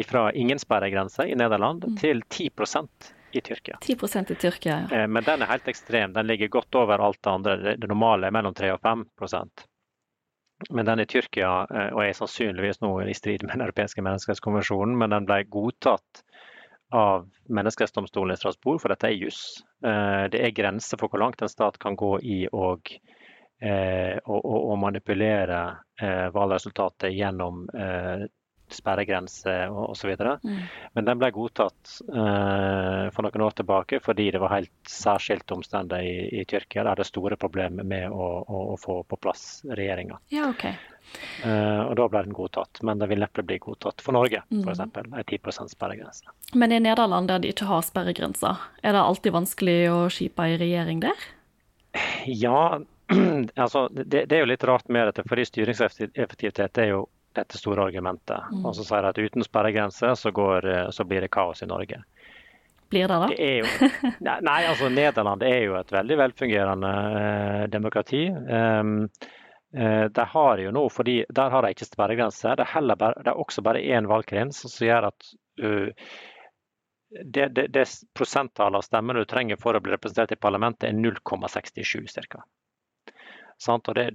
fra 0.05 0.27
ingen 0.37 0.59
sperregrense 0.59 1.25
i 1.25 1.37
Nederland 1.39 1.87
mm. 1.87 1.95
til 1.97 2.21
10% 2.21 3.07
i 3.31 3.41
Tyrkia. 3.41 3.79
10% 3.81 4.31
i 4.31 4.35
Tyrkia, 4.35 4.75
ja. 4.91 5.07
Men 5.07 5.23
den 5.23 5.41
er 5.41 5.49
helt 5.53 5.71
ekstrem. 5.71 6.13
Den 6.13 6.27
ligger 6.27 6.51
godt 6.51 6.75
over 6.75 7.01
alt 7.01 7.21
det 7.23 7.31
andre. 7.31 7.55
Det 7.79 7.89
normale 7.89 8.27
er 8.27 8.35
mellom 8.35 8.53
3 8.53 8.73
og 8.75 8.83
5 8.83 9.05
men 10.69 10.85
den 10.85 11.01
i 11.01 11.07
Tyrkia, 11.09 11.51
og 11.91 12.01
er 12.03 12.13
sannsynligvis 12.17 12.81
nå 12.83 12.91
i 13.07 13.15
strid 13.17 13.45
med 13.45 13.55
den 13.55 13.65
europeiske 13.65 14.03
menneskerettskonvensjonen, 14.05 14.97
men 14.99 15.15
den 15.15 15.27
ble 15.29 15.41
godtatt 15.49 16.23
av 16.91 17.29
menneskerettsdomstolen 17.49 18.35
i 18.35 18.39
Strasbourg, 18.39 18.81
for 18.83 18.91
dette 18.91 19.07
er 19.07 19.15
juss. 19.15 19.61
Eh, 19.85 20.27
det 20.31 20.41
er 20.43 20.55
grenser 20.55 20.99
for 20.99 21.11
hvor 21.11 21.23
langt 21.23 21.41
en 21.41 21.51
stat 21.51 21.79
kan 21.81 21.95
gå 21.99 22.17
i 22.19 22.43
å 22.51 22.73
eh, 23.63 24.19
manipulere 24.83 25.61
eh, 26.01 26.27
valgresultatet 26.35 27.15
gjennom 27.15 27.63
sperregrense 28.75 29.55
osv. 29.69 30.13
Mm. 30.43 30.61
Men 30.93 31.07
den 31.07 31.19
ble 31.21 31.31
godtatt 31.35 31.97
uh, 32.09 33.09
for 33.13 33.25
noen 33.25 33.45
år 33.47 33.57
tilbake 33.57 34.01
fordi 34.03 34.29
det 34.33 34.41
var 34.41 34.55
helt 34.55 34.71
særskilte 34.89 35.57
omstendigheter 35.57 36.07
i, 36.07 36.41
i, 36.41 36.45
Tyrkia. 36.45 36.85
Der 36.85 36.99
det 36.99 37.05
er 37.05 37.11
store 37.11 37.37
problemer 37.39 37.87
med 37.87 38.09
å, 38.11 38.29
å, 38.41 38.63
å 38.73 38.79
få 38.79 39.01
på 39.07 39.19
plass 39.21 39.63
regjeringa. 39.69 40.19
Ja, 40.33 40.49
okay. 40.51 40.77
uh, 41.45 41.89
og 41.89 41.97
da 41.99 42.07
ble 42.11 42.23
den 42.27 42.37
godtatt, 42.37 42.83
men 42.87 43.01
den 43.01 43.11
vil 43.11 43.23
neppe 43.23 43.45
bli 43.45 43.59
godtatt 43.63 44.03
for 44.03 44.15
Norge, 44.17 44.43
mm. 44.49 44.63
f.eks. 44.63 44.85
En 44.85 45.19
10% 45.23 45.75
sperregrense. 45.75 46.31
Men 46.53 46.75
i 46.75 46.81
Nederland 46.83 47.31
der 47.31 47.43
de 47.43 47.51
ikke 47.53 47.69
har 47.69 47.83
sperregrenser, 47.87 48.63
er 48.83 48.97
det 48.97 49.03
alltid 49.03 49.35
vanskelig 49.35 49.79
å 49.91 50.01
skipe 50.13 50.49
i 50.51 50.57
regjering 50.61 51.03
der? 51.03 51.29
Ja, 52.25 52.79
altså, 53.55 53.87
det, 53.91 54.25
det, 54.25 54.35
er 54.35 54.45
jo 54.45 54.51
litt 54.51 54.63
rart 54.67 54.87
med 54.89 55.09
dette, 55.09 55.25
fordi 55.27 55.45
styringseffektivitet 55.49 56.79
er 56.83 56.93
jo 56.93 57.01
dette 57.37 57.57
store 57.57 57.83
argumentet. 57.89 58.51
Mm. 58.51 58.65
Og 58.65 58.75
så 58.75 58.85
sier 58.87 59.05
de 59.05 59.11
at 59.11 59.19
uten 59.21 59.45
sperregrense 59.45 60.15
så, 60.19 60.31
går, 60.35 60.67
eh, 60.67 60.87
så, 60.95 61.05
blir 61.07 61.23
det 61.23 61.31
kaos 61.33 61.63
i 61.63 61.69
Norge. 61.69 62.01
Blir 62.91 63.07
det 63.07 63.19
da? 63.23 63.29
Det 63.31 63.51
jo, 63.61 63.91
nei, 64.49 64.57
altså 64.67 64.89
Nederland 64.91 65.45
er 65.47 65.61
jo 65.65 65.77
et 65.79 65.93
veldig 65.95 66.17
velfungerende 66.25 66.95
eh, 67.21 67.61
demokrati. 67.71 68.25
Um, 68.31 68.97
eh, 69.77 70.07
de 70.11 70.27
har 70.33 70.65
jo 70.65 70.73
nå, 70.75 70.87
fordi 70.91 71.21
Der 71.29 71.55
har 71.55 71.63
de 71.63 71.71
ikke 71.71 71.87
sperregrense. 71.87 72.57
Det 72.59 72.67
er, 72.67 72.95
bare, 72.95 73.23
det 73.23 73.31
er 73.31 73.39
også 73.39 73.63
bare 73.63 73.83
én 73.83 74.09
valgkrins 74.11 74.65
som 74.67 74.87
gjør 74.87 75.11
at 75.13 75.33
uh, 75.63 76.11
det, 77.11 77.47
det, 77.55 77.67
det 77.67 77.85
prosenttallet 78.15 78.77
av 78.79 78.87
stemmer 78.87 79.19
du 79.19 79.25
trenger 79.25 79.59
for 79.59 79.75
å 79.75 79.81
bli 79.83 79.91
representert 79.91 80.31
i 80.31 80.39
parlamentet, 80.39 80.89
er 80.89 80.95
0,67 80.95 82.07
ca. 82.31 82.43
Og 83.69 83.95
det, 83.95 84.07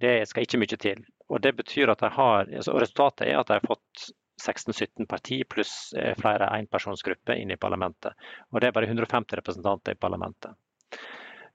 det, 0.00 0.14
skal 0.28 0.46
ikke 0.46 0.60
mye 0.62 0.78
til. 0.80 1.02
Og 1.28 1.42
det 1.42 1.52
betyr 1.58 1.90
at 1.90 2.02
jeg 2.04 2.14
har, 2.14 2.46
altså 2.46 2.76
Resultatet 2.78 3.26
er 3.26 3.40
at 3.40 3.50
jeg 3.50 3.62
har 3.62 3.68
fått 3.74 4.08
16-17 4.42 5.06
parti 5.08 5.44
pluss 5.48 5.94
eh, 5.98 6.14
flere 6.18 6.48
enpersonsgrupper 6.58 7.40
inn 7.40 7.50
i 7.50 7.56
parlamentet. 7.56 8.14
Og 8.52 8.60
det 8.60 8.68
er 8.68 8.76
bare 8.76 8.90
150 8.90 9.40
representanter 9.40 9.96
i 9.96 10.00
parlamentet. 10.00 10.52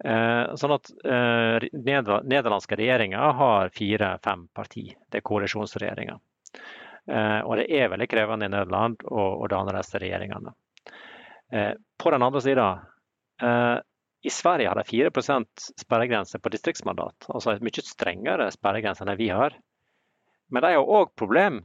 Eh, 0.03 0.55
sånn 0.57 0.75
at 0.75 0.89
eh, 1.05 1.67
Nederlandske 1.77 2.79
regjeringer 2.79 3.37
har 3.37 3.71
fire-fem 3.75 4.47
parti. 4.53 4.87
Det 5.09 5.21
er 5.21 5.27
koalisjonsregjeringer. 5.29 6.19
Og 7.11 7.55
det 7.57 7.63
er 7.73 7.87
veldig 7.89 8.05
krevende 8.07 8.45
i 8.45 8.51
Nederland 8.53 9.01
å, 9.09 9.47
danne 9.49 9.73
disse 9.73 9.97
regjeringene. 9.99 10.51
På 11.97 12.11
den 12.13 12.23
andre 12.23 12.41
sida 12.45 12.67
i 14.21 14.29
Sverige 14.29 14.69
har 14.69 14.75
de 14.75 14.83
4% 14.83 15.45
sperregrense 15.81 16.39
på 16.39 16.49
distriktsmandat, 16.53 17.25
altså 17.27 17.55
en 17.55 17.63
mye 17.65 17.83
strengere 17.85 18.51
sperregrense 18.53 19.05
enn 19.05 19.17
vi 19.17 19.31
har. 19.33 19.55
Men 20.53 20.61
de 20.61 20.73
har 20.75 20.91
òg 20.97 21.15
problem 21.17 21.61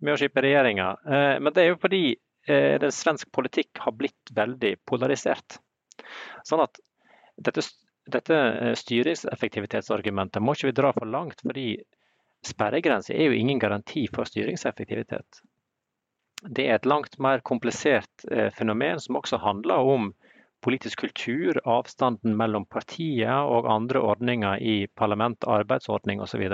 med 0.00 0.14
å 0.14 0.18
skippe 0.18 0.42
regjeringer. 0.42 0.98
Eh, 1.06 1.36
men 1.42 1.54
det 1.54 1.62
er 1.62 1.72
jo 1.72 1.80
fordi 1.82 2.04
eh, 2.10 2.78
den 2.82 2.94
svensk 2.94 3.30
politikk 3.36 3.82
har 3.84 3.94
blitt 3.94 4.32
veldig 4.34 4.74
polarisert. 4.88 5.60
Sånn 6.48 6.64
at 6.64 6.80
dette, 7.38 7.62
dette 8.10 8.40
eh, 8.40 8.74
styringseffektivitetsargumentet 8.80 10.42
må 10.42 10.56
ikke 10.56 10.72
vi 10.72 10.78
dra 10.80 10.90
for 10.96 11.06
langt, 11.06 11.44
fordi 11.44 11.74
sperregrense 12.46 13.14
er 13.14 13.28
jo 13.28 13.38
ingen 13.38 13.60
garanti 13.60 14.06
for 14.10 14.26
styringseffektivitet. 14.26 15.44
Det 16.40 16.66
er 16.66 16.78
et 16.78 16.88
langt 16.88 17.18
mer 17.20 17.42
komplisert 17.44 18.22
fenomen 18.56 18.96
som 19.04 19.18
også 19.18 19.42
handler 19.42 19.84
om 19.84 20.06
politisk 20.64 21.00
kultur, 21.00 21.60
avstanden 21.64 22.36
mellom 22.36 22.66
partiet 22.70 23.30
og 23.30 23.68
andre 23.70 24.02
ordninger 24.12 24.62
i 24.62 24.74
parlament, 24.86 25.44
arbeidsordning 25.48 26.22
osv. 26.24 26.46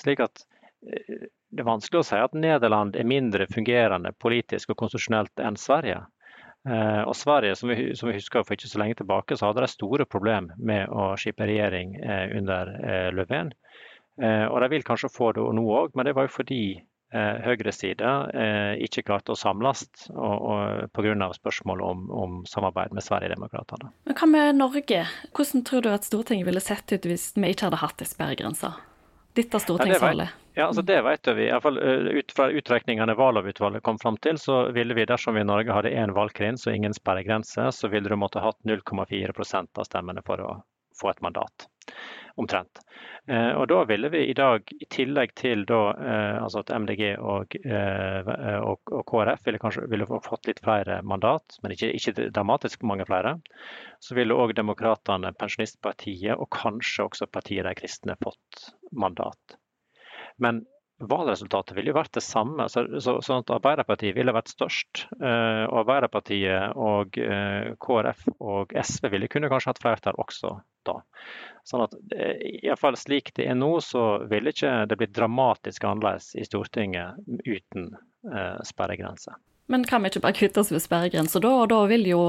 Slik 0.00 0.22
at 0.24 0.44
eh, 0.86 1.28
det 1.48 1.64
er 1.64 1.68
vanskelig 1.68 2.02
å 2.02 2.06
si 2.10 2.20
at 2.20 2.36
Nederland 2.36 2.96
er 2.96 3.08
mindre 3.08 3.48
fungerende 3.52 4.12
politisk 4.20 4.74
og 4.74 4.80
konstitusjonelt 4.82 5.44
enn 5.44 5.56
Sverige. 5.60 6.02
Eh, 6.68 7.02
og 7.04 7.16
Sverige, 7.16 7.56
som 7.56 7.72
vi, 7.72 7.92
som 7.96 8.10
vi, 8.10 8.18
husker 8.18 8.44
for 8.44 8.56
ikke 8.56 8.70
så 8.70 8.82
lenge 8.82 8.98
tilbake, 9.00 9.38
så 9.38 9.48
hadde 9.48 9.64
de 9.64 9.72
store 9.72 10.08
problemer 10.08 10.56
med 10.58 10.92
å 10.92 11.14
skipe 11.20 11.48
regjering 11.48 11.96
eh, 12.00 12.36
under 12.38 12.74
Löfven. 13.16 13.54
Og 14.18 14.56
de 14.58 14.66
vil 14.72 14.82
kanskje 14.82 15.12
få 15.14 15.28
det 15.30 15.44
nå 15.54 15.62
òg, 15.78 15.92
men 15.94 16.08
det 16.08 16.10
var 16.16 16.24
jo 16.26 16.32
fordi 16.40 16.62
eh, 17.12 17.38
høyresida 17.44 18.12
eh, 18.32 18.74
ikke 18.86 19.04
klarte 19.08 19.34
å 19.34 19.38
samles 19.38 19.86
pga. 20.08 21.30
spørsmål 21.34 21.82
om, 21.84 22.10
om, 22.10 22.42
samarbeid 22.46 22.92
med 22.92 23.04
Sverigedemokraterna. 23.04 23.92
Men 24.04 24.18
hva 24.18 24.28
med 24.30 24.60
Norge? 24.60 25.06
Hvordan 25.36 25.64
tror 25.64 25.82
du 25.82 25.90
at 25.92 26.04
Stortinget 26.08 26.46
ville 26.46 26.62
sett 26.64 26.92
ut 26.92 27.08
hvis 27.08 27.32
vi 27.36 27.52
ikke 27.52 27.68
hadde 27.68 27.82
hatt 27.82 28.04
sperregrensa? 28.06 28.74
Ditt 29.34 29.52
Dette 29.52 29.60
stortingsvalget? 29.62 30.30
Ja, 30.58 30.66
altså 30.66 30.82
det 30.82 31.02
vet 31.06 31.28
vi. 31.30 31.44
I 31.46 31.50
hvert 31.52 31.62
fall 31.62 31.76
eh, 31.78 32.08
Ut 32.18 32.32
fra 32.34 32.48
utrekningene 32.50 33.14
valglovutvalget 33.14 33.84
kom 33.86 33.98
fram 34.02 34.16
til, 34.24 34.38
så 34.38 34.64
ville 34.74 34.96
vi 34.98 35.06
dersom 35.06 35.36
vi 35.38 35.44
i 35.44 35.46
Norge 35.46 35.74
hadde 35.74 35.92
én 35.94 36.14
valgkrins 36.16 36.66
og 36.66 36.74
ingen 36.74 36.96
sperregrense, 36.96 37.68
så 37.72 37.92
ville 37.92 38.10
du 38.10 38.16
måtte 38.18 38.42
hatt 38.42 38.58
0,4% 38.66 39.78
av 39.78 39.86
stemmene 39.86 40.24
for 40.26 40.42
å 40.42 40.56
få 40.98 41.12
et 41.12 41.22
mandat 41.22 41.68
omtrent. 42.38 42.80
Eh, 43.26 43.50
og 43.58 43.68
Da 43.68 43.82
ville 43.84 44.08
vi 44.08 44.22
i 44.30 44.34
dag, 44.36 44.72
i 44.72 44.86
tillegg 44.90 45.34
til 45.38 45.64
da, 45.68 45.80
eh, 45.92 46.36
altså 46.42 46.62
at 46.62 46.72
MDG 46.74 47.02
og, 47.18 47.56
eh, 47.64 48.30
og, 48.62 48.92
og 48.94 49.04
KrF 49.10 49.44
ville 49.46 49.60
kanskje 49.62 49.88
ville 49.90 50.06
fått 50.06 50.48
litt 50.48 50.62
flere 50.64 51.00
mandat, 51.02 51.58
men 51.62 51.74
ikke, 51.74 51.92
ikke 51.98 52.30
dramatisk 52.30 52.86
mange 52.88 53.06
flere, 53.08 53.36
så 54.00 54.16
ville 54.18 54.36
òg 54.38 54.54
Demokratene, 54.58 55.34
Pensjonistpartiet 55.38 56.38
og 56.38 56.50
kanskje 56.54 57.08
også 57.08 57.30
partiet 57.30 57.66
De 57.68 57.74
kristne 57.78 58.16
fått 58.22 58.70
mandat. 58.92 59.58
Men 60.38 60.64
valgresultatet 60.98 61.76
ville 61.76 61.92
jo 61.92 61.98
vært 61.98 62.16
det 62.18 62.24
samme. 62.26 62.66
Så, 62.72 62.84
så, 63.02 63.18
sånn 63.24 63.44
at 63.44 63.52
Arbeiderpartiet 63.54 64.16
ville 64.16 64.34
vært 64.34 64.50
størst. 64.50 65.04
Eh, 65.18 65.64
og 65.68 65.82
Arbeiderpartiet 65.84 66.74
og 66.78 67.18
eh, 67.22 67.74
KrF 67.82 68.24
og 68.38 68.74
SV 68.74 69.10
ville 69.14 69.30
kunne 69.30 69.50
kanskje 69.52 69.72
hatt 69.72 69.82
flertall 69.82 70.18
også 70.18 70.56
da. 70.88 70.96
Sånn 71.68 71.84
at 71.84 71.94
eh, 72.16 72.40
i 72.64 72.72
fall 72.80 72.98
slik 72.98 73.32
det 73.38 73.46
er 73.50 73.58
nå, 73.58 73.70
så 73.84 74.24
ville 74.30 74.54
ikke 74.54 74.88
det 74.90 74.98
blitt 75.00 75.14
dramatisk 75.16 75.86
annerledes 75.86 76.32
i 76.38 76.46
Stortinget 76.48 77.20
uten 77.44 77.92
eh, 78.32 78.58
sperregrense. 78.66 79.36
Men 79.68 79.84
kan 79.84 80.02
vi 80.02 80.10
ikke 80.10 80.24
bare 80.24 80.38
kutte 80.38 80.62
oss 80.62 80.72
ved 80.72 80.80
sperregrensa 80.80 81.42
da, 81.44 81.52
og 81.62 81.70
da 81.74 81.82
vil 81.90 82.06
jo 82.08 82.22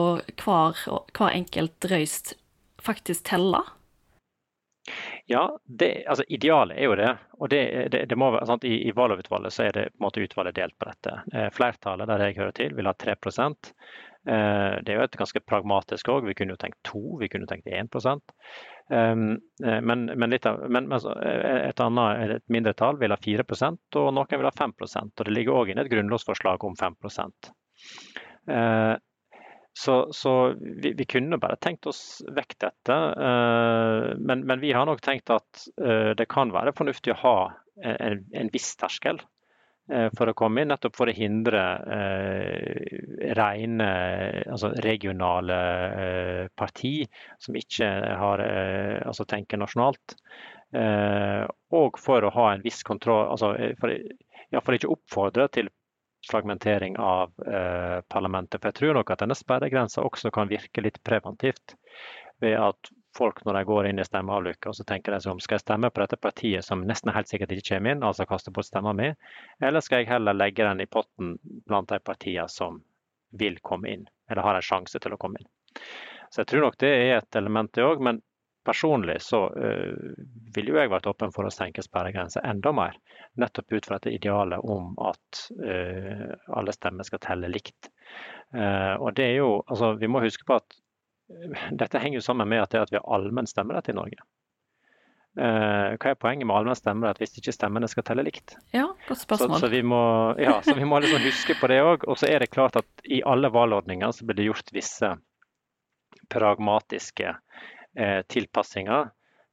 hver, 0.44 0.80
hver 1.16 1.30
enkelt 1.32 1.88
røyst 1.88 2.34
faktisk 2.84 3.30
telle? 3.32 3.64
Ja, 5.25 5.59
det, 5.63 6.05
altså 6.07 6.24
Idealet 6.27 6.77
er 6.77 6.83
jo 6.83 6.95
det. 6.95 7.09
og 7.38 7.50
det, 7.50 7.62
det, 7.91 8.05
det 8.09 8.17
må, 8.17 8.31
sant, 8.45 8.63
i, 8.63 8.81
I 8.89 8.93
valgutvalget 8.95 9.53
så 9.53 9.67
er 9.67 9.75
det 9.75 9.86
på 9.91 10.00
en 10.00 10.05
måte 10.07 10.24
utvalget 10.24 10.57
delt 10.57 10.77
på 10.79 10.89
dette. 10.89 11.15
Eh, 11.33 11.50
flertallet 11.53 12.09
der 12.09 12.24
jeg 12.25 12.38
hører 12.39 12.55
til, 12.57 12.74
vil 12.77 12.89
ha 12.89 12.93
3 12.98 13.13
eh, 13.13 14.79
Det 14.81 14.93
er 14.93 14.98
jo 14.98 15.05
et 15.05 15.19
ganske 15.21 15.43
pragmatisk 15.45 16.09
òg. 16.09 16.25
Vi 16.25 16.36
kunne 16.38 16.55
jo 16.55 16.62
tenkt 16.63 16.79
2, 16.89 17.03
vi 17.21 17.29
kunne 17.29 17.50
tenkt 17.50 17.67
1 17.67 18.00
um, 18.89 19.38
eh, 19.65 19.81
men, 19.81 20.05
men, 20.15 20.29
litt 20.29 20.45
av, 20.50 20.63
men, 20.69 20.88
men 20.89 21.05
eh, 21.21 21.69
et 21.69 21.83
annet, 21.86 22.38
et 22.39 22.48
mindretall 22.50 22.98
vil 22.98 23.13
ha 23.13 23.19
4% 23.19 24.00
og 24.01 24.09
noen 24.15 24.39
vil 24.39 24.50
ha 24.50 24.55
5% 24.55 25.13
og 25.19 25.25
Det 25.29 25.36
ligger 25.36 25.62
òg 25.62 25.69
inne 25.74 25.86
et 25.86 25.91
grunnlovsforslag 25.93 26.65
om 26.65 26.75
5 26.79 26.98
eh, 28.50 28.95
så, 29.79 30.13
så 30.13 30.55
vi, 30.59 30.93
vi, 30.93 31.05
kunne 31.05 31.38
bare 31.39 31.55
tenkt 31.55 31.88
oss 31.88 32.19
vekk 32.36 32.57
dette. 32.59 32.95
Uh, 33.15 34.12
men, 34.19 34.43
men, 34.43 34.59
vi 34.59 34.74
har 34.75 34.83
nok 34.89 35.00
tenkt 35.05 35.31
at 35.31 35.67
uh, 35.79 36.12
det 36.19 36.27
kan 36.27 36.51
være 36.51 36.74
fornuftig 36.75 37.13
å 37.13 37.19
ha 37.21 37.36
en, 37.79 38.25
en 38.36 38.51
viss 38.51 38.74
terskel 38.81 39.21
uh, 39.24 40.09
for 40.19 40.27
å 40.27 40.36
komme 40.36 40.65
inn, 40.65 40.74
nettopp 40.74 41.00
for 41.00 41.07
å 41.07 41.15
hindre 41.15 41.63
rene 43.39 43.89
altså 44.51 44.74
regionale 44.83 45.59
parti 46.59 46.93
som 47.39 47.55
ikke 47.55 47.88
har, 48.19 48.43
altså 49.07 49.24
tenker 49.31 49.62
nasjonalt. 49.62 50.17
og 51.79 52.00
for 52.03 52.25
å 52.25 52.33
ha 52.36 52.51
en 52.51 52.63
viss 52.65 52.83
kontroll, 52.83 53.29
altså 53.31 53.53
for, 53.79 53.95
for 54.59 54.75
ikke 54.75 54.91
oppfordre 54.91 55.48
til 55.55 55.71
fragmentering 56.28 56.98
av 57.00 57.32
eh, 57.48 58.00
parlamentet. 58.12 58.60
For 58.62 58.70
jeg 58.70 58.80
tror 58.80 58.98
nok 59.00 59.12
at 59.14 59.24
denne 59.24 59.38
sperregrensa 59.38 60.04
også 60.04 60.32
kan 60.36 60.52
virke 60.52 60.84
litt 60.84 61.00
preventivt. 61.04 61.76
Ved 62.44 62.56
at 62.60 62.92
folk 63.18 63.42
når 63.46 63.60
de 63.60 63.64
går 63.68 63.90
inn 63.90 64.00
i 64.00 64.06
stemmeavlukka, 64.06 64.74
så 64.74 64.86
tenker 64.88 65.16
de 65.16 65.22
seg 65.24 65.34
om 65.34 65.42
skal 65.44 65.58
jeg 65.58 65.66
stemme 65.66 65.90
på 65.92 66.04
dette 66.04 66.20
partiet 66.22 66.66
som 66.66 66.86
nesten 66.88 67.12
helt 67.16 67.32
sikkert 67.32 67.56
ikke 67.56 67.74
kommer 67.74 67.96
inn, 67.96 68.06
altså 68.06 68.28
kaste 68.30 68.54
bort 68.56 68.70
stemma 68.70 68.94
mi, 68.96 69.10
eller 69.66 69.84
skal 69.84 70.04
jeg 70.04 70.12
heller 70.12 70.38
legge 70.38 70.68
den 70.68 70.84
i 70.84 70.88
potten 70.88 71.34
blant 71.68 71.90
de 71.92 72.00
partiene 72.00 72.48
som 72.52 72.80
vil 73.40 73.60
komme 73.66 73.92
inn, 73.92 74.08
eller 74.30 74.46
har 74.46 74.60
en 74.60 74.66
sjanse 74.66 75.02
til 75.02 75.16
å 75.16 75.20
komme 75.22 75.42
inn. 75.42 75.50
Så 76.30 76.44
jeg 76.44 76.52
tror 76.52 76.68
nok 76.68 76.78
det 76.82 76.90
er 76.94 77.16
et 77.18 77.38
element, 77.40 77.72
det 77.74 77.86
òg. 77.86 78.02
Men 78.06 78.22
personlig 78.70 79.20
så 79.26 79.44
uh, 79.50 79.94
ville 80.56 80.74
jo 80.74 80.80
jeg 80.80 80.92
vært 80.94 81.10
åpen 81.10 81.34
for 81.36 81.48
å 81.48 81.54
senke 81.54 81.84
sperregrenser 81.86 82.46
enda 82.48 82.74
mer. 82.76 82.98
Nettopp 83.42 83.74
ut 83.74 83.88
fra 83.90 83.98
dette 83.98 84.14
idealet 84.16 84.62
om 84.64 84.94
at 85.10 85.46
uh, 85.60 86.28
alle 86.58 86.76
stemmer 86.76 87.08
skal 87.08 87.24
telle 87.26 87.52
likt. 87.52 87.92
Uh, 88.54 88.96
og 88.98 89.14
det 89.18 89.32
er 89.32 89.40
jo, 89.42 89.54
altså 89.68 89.94
Vi 90.02 90.10
må 90.10 90.22
huske 90.24 90.46
på 90.48 90.58
at 90.58 90.80
dette 91.78 92.02
henger 92.02 92.18
jo 92.18 92.26
sammen 92.26 92.50
med 92.50 92.64
at, 92.64 92.72
det 92.74 92.88
at 92.88 92.92
vi 92.94 92.98
har 92.98 93.10
allmenn 93.14 93.50
stemmerett 93.50 93.92
i 93.92 93.98
Norge. 93.98 94.24
Hva 95.40 96.10
er 96.10 96.16
poenget 96.18 96.48
med 96.50 96.58
allmenn 96.58 96.76
stemmerett 96.76 97.20
hvis 97.22 97.38
ikke 97.38 97.54
stemmene 97.54 97.88
skal 97.88 98.04
telle 98.08 98.26
likt? 98.26 98.56
Ja, 98.74 98.88
godt 99.06 99.22
spørsmål. 99.22 99.54
Så, 99.54 99.68
så 99.68 99.70
vi 99.72 99.84
må, 99.86 100.02
ja, 100.42 100.56
så 100.66 100.74
vi 100.76 100.88
må 100.90 100.98
liksom 101.00 101.22
huske 101.22 101.54
på 101.62 101.70
det 101.70 101.78
òg. 101.86 102.08
Og 102.10 102.18
så 102.20 102.28
er 102.32 102.42
det 102.42 102.50
klart 102.50 102.80
at 102.82 103.06
i 103.06 103.22
alle 103.22 103.54
valgordninger 103.54 104.12
så 104.18 104.26
blir 104.26 104.40
det 104.42 104.50
gjort 104.50 104.74
visse 104.74 105.14
pragmatiske 106.34 107.36
tilpassinger 108.29 109.10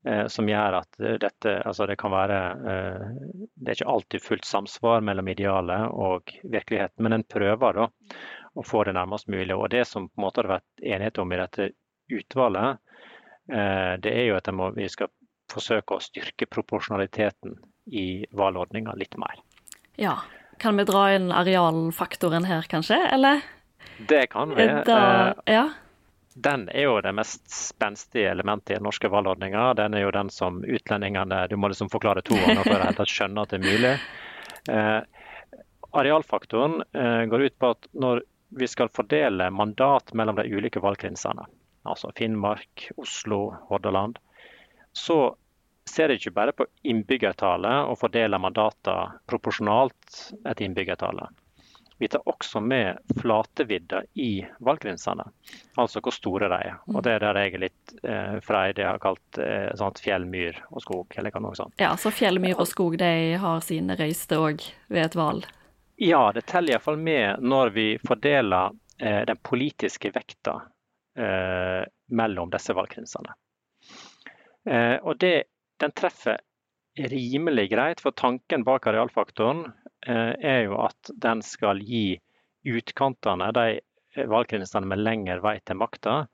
eh, 0.06 0.26
som 0.26 0.48
gjør 0.48 0.78
at 0.80 0.98
dette 1.20 1.54
altså 1.62 1.86
det 1.90 1.98
kan 2.00 2.12
være 2.14 2.40
eh, 2.72 3.06
Det 3.54 3.70
er 3.70 3.78
ikke 3.78 3.92
alltid 3.92 4.24
fullt 4.24 4.48
samsvar 4.48 5.04
mellom 5.04 5.28
idealet 5.32 5.90
og 5.92 6.32
virkeligheten, 6.42 7.02
men 7.04 7.18
en 7.18 7.26
prøver 7.26 7.80
da 7.80 7.88
å 8.56 8.64
få 8.64 8.84
det 8.88 8.94
nærmest 8.96 9.28
mulig. 9.28 9.54
Og 9.54 9.68
Det 9.70 9.84
som 9.88 10.08
på 10.08 10.20
en 10.20 10.26
måte 10.26 10.42
har 10.42 10.56
vært 10.56 10.84
enighet 10.84 11.18
om 11.20 11.32
i 11.32 11.40
dette 11.40 11.70
utvalget, 12.12 12.78
eh, 13.52 13.94
det 14.00 14.12
er 14.12 14.28
jo 14.30 14.38
at 14.38 14.52
må, 14.54 14.70
vi 14.76 14.88
skal 14.88 15.10
forsøke 15.52 15.96
å 15.96 16.02
styrke 16.02 16.48
proporsjonaliteten 16.50 17.58
i 17.86 18.24
valgordninga 18.34 18.96
litt 18.98 19.18
mer. 19.20 19.42
Ja. 20.00 20.18
Kan 20.58 20.78
vi 20.80 20.86
dra 20.88 21.10
inn 21.12 21.28
arealfaktoren 21.36 22.46
her, 22.48 22.64
kanskje, 22.70 22.96
eller? 23.12 23.42
Det 24.08 24.26
kan 24.32 24.54
vi. 24.56 24.64
Da, 24.86 25.00
eh, 25.44 25.52
ja. 25.52 25.66
Den 26.36 26.66
er 26.68 26.84
jo 26.84 26.96
det 27.00 27.14
mest 27.16 27.46
spenstige 27.48 28.28
elementet 28.28 28.74
i 28.74 28.76
den 28.76 28.84
norske 28.84 29.08
valgordninga. 29.08 29.70
Den 29.78 29.94
er 29.96 30.02
jo 30.04 30.12
den 30.12 30.28
som 30.30 30.58
utlendingene 30.64 31.46
Du 31.48 31.56
må 31.56 31.70
liksom 31.72 31.88
forklare 31.88 32.20
to 32.26 32.36
ganger 32.36 32.66
for 32.66 33.04
å 33.04 33.06
skjønne 33.08 33.44
at 33.44 33.54
det 33.54 33.60
er 33.60 33.64
mulig. 33.64 33.92
Eh, 34.68 35.00
arealfaktoren 35.96 36.82
eh, 36.92 37.22
går 37.32 37.46
ut 37.46 37.56
på 37.58 37.70
at 37.72 37.88
når 37.96 38.20
vi 38.60 38.68
skal 38.68 38.92
fordele 38.92 39.48
mandat 39.50 40.12
mellom 40.12 40.36
de 40.36 40.44
ulike 40.52 40.82
valgkrinsene, 40.84 41.46
altså 41.88 42.12
Finnmark, 42.18 42.90
Oslo, 43.00 43.40
Hordaland, 43.70 44.20
så 44.92 45.36
ser 45.88 46.12
ikke 46.12 46.34
bare 46.36 46.52
på 46.56 46.68
innbyggertallet 46.84 47.88
og 47.88 47.98
fordeler 48.00 48.42
mandater 48.42 49.16
proporsjonalt 49.30 50.20
etter 50.44 50.66
innbyggertallet. 50.68 51.32
Vi 51.98 52.08
tar 52.08 52.20
også 52.28 52.60
med 52.60 52.98
flatevidda 53.20 54.02
i 54.20 54.46
valggrensene, 54.60 55.24
altså 55.80 56.02
hvor 56.04 56.12
store 56.12 56.50
de 56.52 56.58
er. 56.68 56.74
Og 56.92 57.02
Det 57.02 57.14
er 57.16 57.22
der 57.24 57.38
jeg 57.40 57.54
er 57.54 57.62
litt 57.62 57.94
eh, 58.04 58.34
freidig 58.44 58.84
har 58.84 59.00
kalt 59.00 59.40
eh, 59.40 59.70
sånn 59.80 59.96
fjell, 59.96 60.26
myr 60.28 60.58
og 60.70 60.84
skog. 60.84 61.16
eller 61.16 61.40
noe 61.40 61.56
sånt. 61.56 61.74
Ja, 61.80 61.94
Så 61.96 62.12
fjell, 62.12 62.38
myr 62.38 62.60
og 62.60 62.68
skog 62.68 62.98
de 63.00 63.36
har 63.40 63.64
sine 63.64 63.96
røyster 63.96 64.44
òg 64.44 64.66
ved 64.92 65.04
et 65.06 65.16
valg? 65.16 65.48
Ja, 65.96 66.32
det 66.32 66.44
teller 66.50 66.76
iallfall 66.76 67.00
med 67.00 67.40
når 67.40 67.72
vi 67.72 67.86
fordeler 68.04 68.76
eh, 69.00 69.24
den 69.24 69.40
politiske 69.40 70.12
vekta 70.12 70.58
eh, 71.16 71.88
mellom 72.12 72.52
disse 72.52 72.76
valggrensene. 72.76 73.32
Eh, 74.68 74.96
og 75.00 75.16
det, 75.22 75.48
den 75.80 75.96
treffer 75.96 76.42
rimelig 76.96 77.70
greit, 77.70 78.00
for 78.00 78.16
tanken 78.16 78.64
bak 78.64 78.86
arealfaktoren 78.86 79.66
eh, 80.06 80.32
er 80.40 80.62
jo 80.66 80.80
at 80.84 81.10
den 81.14 81.42
skal 81.44 81.82
gi 81.84 82.18
utkantene, 82.66 83.52
de 83.52 84.26
valgkretsene 84.26 84.88
med 84.88 85.02
lengre 85.04 85.40
vei 85.44 85.58
til 85.60 85.78
makta, 85.78 86.24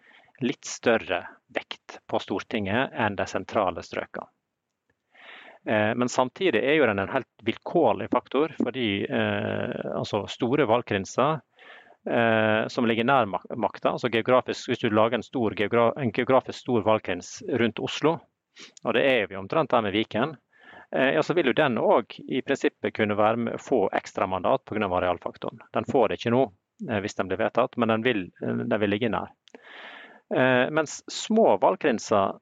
litt 0.43 0.65
større 0.67 1.25
vekt 1.55 1.99
på 2.09 2.21
Stortinget 2.23 2.95
enn 2.95 3.19
de 3.19 3.27
sentrale 3.29 3.83
strøkene. 3.85 4.31
Eh, 5.67 5.93
men 5.95 6.09
samtidig 6.11 6.59
er 6.59 6.79
jo 6.79 6.87
den 6.91 6.99
en 6.99 7.13
helt 7.13 7.47
vilkårlig 7.47 8.09
faktor, 8.11 8.55
fordi 8.59 9.05
eh, 9.07 9.77
altså 9.95 10.25
store 10.31 10.67
valgkrinser 10.67 11.39
eh, 12.11 12.67
som 12.67 12.89
ligger 12.89 13.07
nær 13.07 13.31
makta, 13.31 13.93
altså 13.93 14.11
hvis 14.11 14.83
du 14.83 14.91
lager 14.91 15.21
en, 15.21 15.27
stor, 15.27 15.55
en 15.55 16.13
geografisk 16.13 16.59
stor 16.59 16.83
valgkrins 16.87 17.43
rundt 17.63 17.79
Oslo, 17.79 18.19
og 18.85 18.97
det 18.97 19.05
er 19.07 19.31
vi 19.31 19.39
omtrent 19.39 19.71
der 19.71 19.87
med 19.87 19.95
Viken, 19.95 20.35
eh, 20.35 20.52
ja, 20.93 21.23
så 21.23 21.35
vil 21.35 21.49
jo 21.49 21.57
den 21.57 21.79
òg 21.81 22.19
i 22.29 22.43
prinsippet 22.45 22.95
kunne 22.97 23.17
være 23.17 23.41
med, 23.47 23.61
få 23.61 23.87
ekstramandat 23.97 24.65
pga. 24.69 24.89
arealfaktoren. 24.89 25.63
Den 25.73 25.89
får 25.89 26.09
det 26.09 26.21
ikke 26.21 26.35
nå 26.35 26.43
eh, 26.91 27.01
hvis 27.01 27.17
den 27.17 27.31
blir 27.31 27.41
vedtatt, 27.41 27.77
men 27.81 27.89
den 27.95 28.05
vil, 28.05 28.27
den 28.41 28.79
vil 28.81 28.93
ligge 28.93 29.09
nær. 29.13 29.33
Eh, 30.35 30.69
mens 30.71 31.01
små 31.13 31.57
valgkrinser 31.63 32.39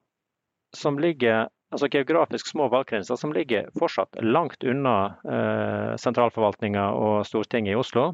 som 0.75 0.99
ligger 0.99 1.49
altså 1.71 1.87
geografisk 1.87 2.47
små 2.47 2.67
valgkrinser 2.71 3.15
som 3.15 3.33
ligger 3.33 3.69
fortsatt 3.79 4.19
langt 4.23 4.63
unna 4.63 4.95
eh, 5.23 5.95
sentralforvaltninga 5.99 6.89
og 6.91 7.25
Stortinget 7.27 7.75
i 7.75 7.79
Oslo, 7.79 8.11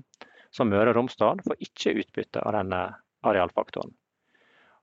som 0.54 0.70
Møre 0.70 0.94
og 0.94 1.00
Romsdal, 1.00 1.42
får 1.46 1.66
ikke 1.66 1.96
utbytte 2.04 2.44
av 2.46 2.54
denne 2.58 2.82
arealfaktoren. 3.26 3.94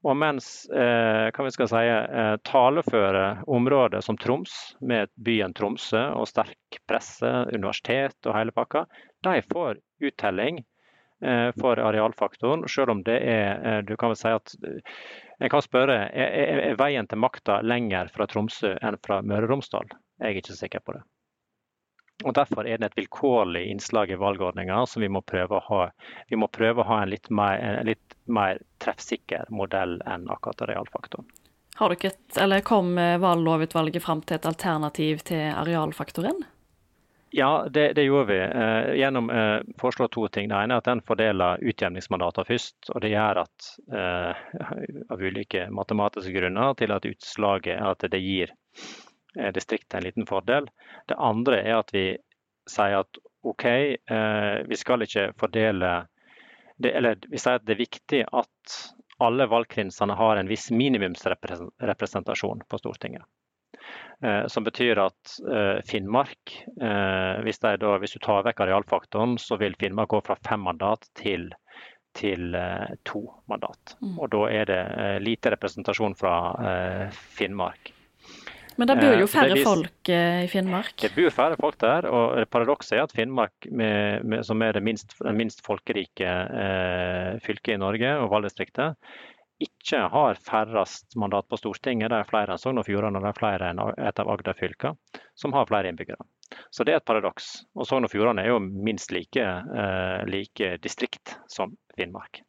Og 0.04 0.16
mens 0.20 0.66
eh, 0.68 1.30
kan 1.32 1.46
vi 1.46 1.52
skal 1.54 1.68
si, 1.70 1.80
eh, 1.88 2.34
taleføre 2.44 3.24
områder 3.48 4.04
som 4.04 4.18
Troms, 4.20 4.76
med 4.80 5.08
byen 5.16 5.54
Tromsø 5.56 6.02
og 6.12 6.28
sterk 6.28 6.78
presse, 6.88 7.30
universitet 7.54 8.28
og 8.28 8.36
hele 8.36 8.52
pakka, 8.52 8.84
de 9.24 9.40
får 9.48 9.80
uttelling 10.04 10.60
eh, 11.24 11.48
for 11.56 11.80
arealfaktoren, 11.80 12.66
selv 12.68 12.92
om 12.92 13.00
det 13.06 13.16
er 13.16 13.64
eh, 13.64 13.80
Du 13.88 13.96
kan 13.96 14.12
vel 14.12 14.20
si 14.20 14.34
at 14.36 14.54
en 15.40 15.50
kan 15.50 15.64
spørre 15.64 15.96
er, 16.12 16.36
er 16.68 16.78
veien 16.78 17.08
til 17.08 17.24
makta 17.24 17.62
lenger 17.64 18.12
fra 18.12 18.28
Tromsø 18.28 18.76
enn 18.84 19.00
fra 19.00 19.22
Møre 19.24 19.48
og 19.48 19.56
Romsdal. 19.56 19.88
Jeg 20.20 20.28
er 20.30 20.42
ikke 20.42 20.60
sikker 20.60 20.84
på 20.84 20.98
det. 20.98 21.04
Og 22.22 22.34
Derfor 22.36 22.66
er 22.66 22.78
det 22.78 22.92
et 22.92 22.98
vilkårlig 23.02 23.64
innslag 23.72 24.12
i 24.14 24.18
valgordninga 24.20 24.84
som 24.86 25.02
vi 25.02 25.10
må 25.10 25.24
prøve 25.26 25.58
å 25.58 25.64
ha. 25.68 25.80
Vi 26.30 26.38
må 26.38 26.48
prøve 26.48 26.84
å 26.84 26.88
ha 26.88 27.02
en 27.02 27.10
litt 27.10 27.26
mer, 27.30 27.58
en 27.58 27.90
litt 27.90 28.18
mer 28.30 28.62
treffsikker 28.84 29.50
modell 29.50 29.98
enn 30.06 30.28
akkurat 30.30 30.62
arealfaktoren. 30.68 31.26
Har 31.74 31.90
dere 31.90 32.12
et, 32.12 32.36
eller 32.38 32.62
Kom 32.62 32.94
valglovutvalget 32.94 34.04
fram 34.04 34.22
til 34.22 34.38
et 34.38 34.46
alternativ 34.46 35.24
til 35.26 35.48
arealfaktoren? 35.50 36.44
Ja, 37.36 37.66
det, 37.70 37.92
det, 37.92 38.02
gjorde 38.02 38.32
vi. 38.32 38.38
Eh, 38.38 38.94
gjennom 38.94 39.30
eh, 39.30 39.60
foreslå 39.78 40.06
to 40.08 40.28
ting. 40.28 40.46
Det 40.48 40.54
ene 40.54 40.76
er 40.76 40.82
at 40.82 40.86
den 40.86 41.00
fordeler 41.02 41.58
utjevningsmandater 41.66 42.46
først. 42.46 42.76
og 42.94 43.00
Det 43.02 43.10
gjør 43.10 43.40
at 43.42 43.70
eh, 43.90 44.44
av 45.10 45.24
ulike 45.24 45.64
matematiske 45.74 46.30
grunner 46.36 46.76
til 46.78 46.94
at 46.94 47.08
utslaget 47.10 47.82
at 47.82 48.06
det 48.12 48.20
gir 48.22 48.54
eh, 48.54 48.86
distriktet 49.54 49.98
en 49.98 50.06
liten 50.06 50.26
fordel. 50.26 50.68
Det 51.10 51.18
andre 51.18 51.60
er 51.62 51.78
at 51.80 51.94
vi 51.94 52.06
sier 52.70 53.00
at 53.02 53.22
OK, 53.44 53.64
eh, 53.66 54.58
vi 54.68 54.76
skal 54.80 55.04
ikke 55.04 55.32
fordele 55.40 55.94
det, 56.76 56.90
Eller 56.96 57.18
vi 57.30 57.38
sier 57.38 57.60
at 57.60 57.66
det 57.66 57.76
er 57.76 57.84
viktig 57.84 58.20
at 58.32 58.76
alle 59.22 59.46
valgkrinsene 59.46 60.16
har 60.18 60.40
en 60.40 60.48
viss 60.50 60.70
minimumsrepresentasjon 60.74 62.64
på 62.68 62.80
Stortinget. 62.80 63.22
Eh, 64.22 64.46
som 64.46 64.64
betyr 64.64 64.98
at 64.98 65.36
eh, 65.52 65.82
Finnmark, 65.86 66.64
eh, 66.80 67.42
hvis, 67.44 67.58
da, 67.58 67.76
hvis, 67.98 68.14
du 68.16 68.22
tar 68.22 68.44
vekk 68.46 68.64
arealfaktoren, 68.64 69.36
så 69.38 69.58
vil 69.60 69.76
Finnmark 69.80 70.12
gå 70.14 70.20
fra 70.24 70.36
fem 70.48 70.64
mandat 70.64 71.08
til, 71.18 71.50
til 72.16 72.56
to 73.02 73.24
mandat. 73.50 73.96
Mm. 74.00 74.16
Og 74.18 74.30
da 74.32 74.46
er 74.50 74.70
det 74.70 74.82
lite 75.24 75.52
representasjon 75.54 76.16
fra 76.18 76.34
Finnmark. 77.12 77.92
Men 78.76 78.90
det 78.90 78.96
bor 78.98 79.14
jo 79.20 79.26
færre 79.30 79.54
vis, 79.54 79.66
folk 79.66 80.10
i 80.10 80.48
Finnmark? 80.50 80.96
Det 81.02 81.12
bor 81.14 81.34
færre 81.34 81.58
folk 81.60 81.78
der. 81.82 82.08
og 82.10 82.40
Paradokset 82.50 82.96
er 82.98 83.04
at 83.04 83.14
Finnmark, 83.14 83.68
med, 83.70 84.24
med, 84.26 84.42
som 84.46 84.62
er 84.66 84.74
det 84.74 84.82
minst, 84.82 85.14
den 85.22 85.38
minst 85.38 85.62
folkerike 85.66 86.32
eh, 86.64 87.30
fylket 87.44 87.76
i 87.76 87.80
Norge, 87.80 88.16
og 88.18 88.32
valgdistriktet, 88.34 88.98
ikke 89.62 90.00
har 90.10 90.40
færrest 90.42 91.14
mandat 91.20 91.46
på 91.48 91.58
Stortinget. 91.60 92.10
Det 92.10 92.18
er 92.18 92.28
flere 92.28 92.54
enn 92.54 92.60
Sogn 92.60 92.80
og 92.82 92.88
Fjordane 92.88 93.20
og 93.20 93.26
det 93.26 93.30
er 93.30 93.38
flere 93.38 93.68
enn 93.70 93.82
et 93.82 94.22
av 94.22 94.32
Agder-fylkene 94.34 95.22
som 95.38 95.54
har 95.54 95.68
flere 95.70 95.90
innbyggere. 95.90 96.26
Så 96.74 96.84
det 96.84 96.94
er 96.94 97.00
et 97.00 97.06
paradoks. 97.06 97.52
Og 97.78 97.86
Sogn 97.88 98.06
og 98.06 98.12
Fjordane 98.12 98.44
er 98.44 98.52
jo 98.52 98.58
minst 98.60 99.14
like, 99.14 99.44
eh, 99.44 100.24
like 100.30 100.74
distrikt 100.82 101.36
som 101.50 101.76
Finnmark. 101.96 102.42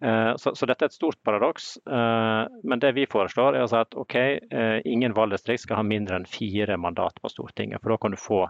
Eh, 0.00 0.36
så, 0.36 0.54
så, 0.54 0.66
dette 0.66 0.84
er 0.84 0.90
et 0.90 0.96
stort 0.96 1.20
paradoks. 1.22 1.76
Eh, 1.86 2.42
men 2.62 2.82
det 2.82 2.92
vi 2.96 3.06
foreslår 3.10 3.58
er 3.58 3.76
at 3.78 3.94
ok, 3.98 4.16
eh, 4.16 4.78
ingen 4.84 5.14
valgdistrikt 5.16 5.64
skal 5.64 5.80
ha 5.80 5.86
mindre 5.86 6.18
enn 6.18 6.28
fire 6.28 6.76
mandat 6.80 7.20
på 7.22 7.30
Stortinget. 7.32 7.82
For 7.82 7.94
da 7.94 8.00
kan 8.02 8.16
du 8.16 8.20
få 8.20 8.44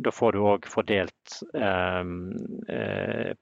da 0.00 0.08
får 0.16 0.32
du 0.32 0.38
òg 0.48 0.64
fordelt 0.70 1.40
eh, 1.52 2.04
eh, 2.72 3.32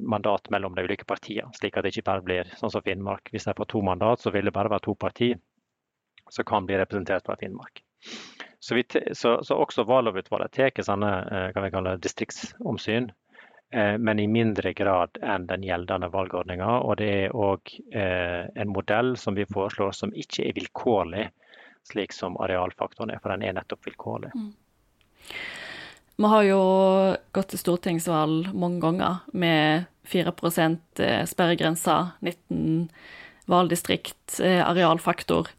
mandat 0.00 0.48
mellom 0.50 0.76
de 0.76 0.86
ulike 0.86 1.04
partiene, 1.04 1.52
slik 1.58 1.76
at 1.76 1.84
det 1.84 1.92
ikke 1.92 2.06
bare 2.06 2.24
blir 2.24 2.52
sånn 2.56 2.72
som 2.72 2.84
Finnmark. 2.84 3.28
Hvis 3.32 3.44
de 3.44 3.56
får 3.58 3.68
to 3.68 3.82
mandat, 3.84 4.24
så 4.24 4.32
vil 4.32 4.48
det 4.48 4.54
bare 4.56 4.72
være 4.72 4.86
to 4.86 4.94
partier 4.96 5.36
som 6.32 6.46
kan 6.48 6.64
bli 6.64 6.78
representert 6.80 7.26
fra 7.26 7.36
Finnmark. 7.36 7.82
Så, 8.64 8.78
vi, 8.78 8.86
så, 9.12 9.36
så 9.44 9.58
også 9.60 9.84
valglovutvalget 9.84 10.56
tar 10.56 10.86
sånne 10.86 11.10
kan 11.52 11.66
vi 11.66 11.72
kalle 11.74 11.98
distriktsomsyn, 12.00 13.10
men 13.72 14.20
i 14.22 14.26
mindre 14.30 14.72
grad 14.76 15.18
enn 15.22 15.46
den 15.48 15.64
gjeldende 15.66 16.10
valgordninga. 16.12 16.68
Og 16.86 16.98
det 17.00 17.08
er 17.24 17.34
òg 17.34 17.72
eh, 17.90 18.44
en 18.54 18.70
modell 18.70 19.14
som 19.18 19.34
vi 19.34 19.46
foreslår 19.50 19.94
som 19.96 20.12
ikke 20.14 20.44
er 20.48 20.54
vilkårlig, 20.58 21.24
slik 21.88 22.14
som 22.14 22.38
arealfaktoren 22.42 23.10
er, 23.10 23.22
for 23.22 23.34
den 23.34 23.42
er 23.48 23.56
nettopp 23.56 23.88
vilkårlig. 23.88 24.30
Mm. 24.34 24.52
Vi 26.14 26.30
har 26.30 26.46
jo 26.46 26.60
gått 27.34 27.50
til 27.50 27.62
stortingsvalg 27.64 28.52
mange 28.54 28.78
ganger 28.84 29.24
med 29.34 29.88
4% 30.06 31.02
sperregrense, 31.26 31.96
19 32.22 32.86
valgdistrikt, 33.50 34.38
arealfaktor. 34.38 35.50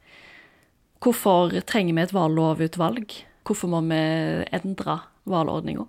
Hvorfor 1.03 1.51
trenger 1.67 1.97
vi 1.97 2.05
et 2.05 2.15
valglovutvalg? 2.15 3.17
Hvorfor 3.45 3.69
må 3.69 3.83
vi 3.89 3.99
endre 4.55 5.01
valgordninga? 5.29 5.85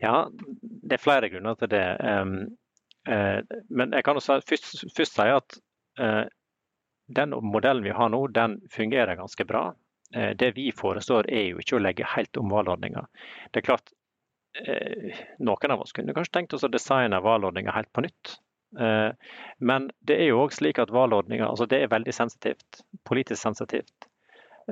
Ja, 0.00 0.30
det 0.60 0.96
er 0.96 1.02
flere 1.02 1.30
grunner 1.32 1.56
til 1.60 1.70
det. 1.72 1.84
Um, 2.00 2.34
uh, 3.08 3.40
men 3.68 3.96
jeg 3.96 4.06
kan 4.06 4.16
også 4.16 4.40
først, 4.48 4.84
først 4.96 5.18
si 5.18 5.28
at 5.28 5.60
uh, 6.00 6.24
den 7.20 7.36
modellen 7.44 7.84
vi 7.84 7.94
har 7.96 8.12
nå, 8.12 8.24
den 8.34 8.58
fungerer 8.72 9.18
ganske 9.20 9.46
bra. 9.48 9.70
Uh, 10.16 10.32
det 10.40 10.54
vi 10.56 10.70
foreslår 10.76 11.30
er 11.30 11.50
jo 11.50 11.62
ikke 11.62 11.78
å 11.78 11.84
legge 11.84 12.12
helt 12.16 12.40
om 12.40 12.52
valgordninga. 12.52 13.06
Det 13.50 13.62
er 13.62 13.70
klart, 13.72 13.94
noen 15.38 15.70
av 15.70 15.82
oss 15.84 15.92
kunne 15.94 16.10
kanskje 16.10 16.32
tenkt 16.34 16.54
oss 16.56 16.64
å 16.66 16.68
designe 16.72 17.20
valgordninga 17.22 17.70
helt 17.70 17.92
på 17.94 18.02
nytt. 18.02 18.32
Eh, 18.78 19.12
men 19.58 19.90
det 20.06 20.16
er 20.20 20.30
jo 20.30 20.44
òg 20.44 20.54
slik 20.54 20.78
at 20.78 20.92
valgordninga 20.94 21.48
altså 21.48 21.66
det 21.70 21.82
er 21.82 21.90
veldig 21.90 22.14
sensitivt, 22.14 22.84
politisk 23.08 23.42
sensitivt. 23.42 24.09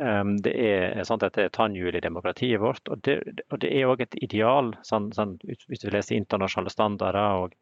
Ehm, 0.00 0.36
det 0.42 0.52
er 0.54 1.04
sant, 1.06 1.22
dette 1.24 1.44
er 1.44 1.54
tannhjul 1.54 1.96
i 1.96 2.02
demokratiet 2.02 2.60
vårt. 2.62 2.88
Og 2.92 3.00
det, 3.06 3.18
og 3.50 3.60
det 3.62 3.70
er 3.74 3.90
òg 3.90 4.04
et 4.04 4.18
ideal, 4.22 4.72
sånn, 4.86 5.10
sånn, 5.16 5.36
hvis 5.42 5.82
du 5.82 5.88
leser 5.92 6.18
internasjonale 6.18 6.72
standarder 6.72 7.44
og 7.44 7.56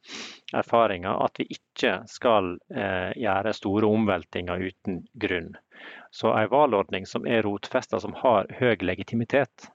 erfaringer, 0.57 1.23
at 1.25 1.41
vi 1.41 1.49
ikke 1.57 1.99
skal 2.11 2.57
eh, 2.75 3.13
gjøre 3.17 3.55
store 3.57 3.89
omveltinger 3.99 4.67
uten 4.69 5.01
grunn. 5.23 5.55
Så 6.15 6.33
en 6.33 6.51
valgordning 6.53 7.09
som 7.09 7.27
er 7.29 7.45
rotfesta, 7.47 8.01
som 8.01 8.17
har 8.23 8.51
høy 8.61 8.77
legitimitet, 8.85 9.71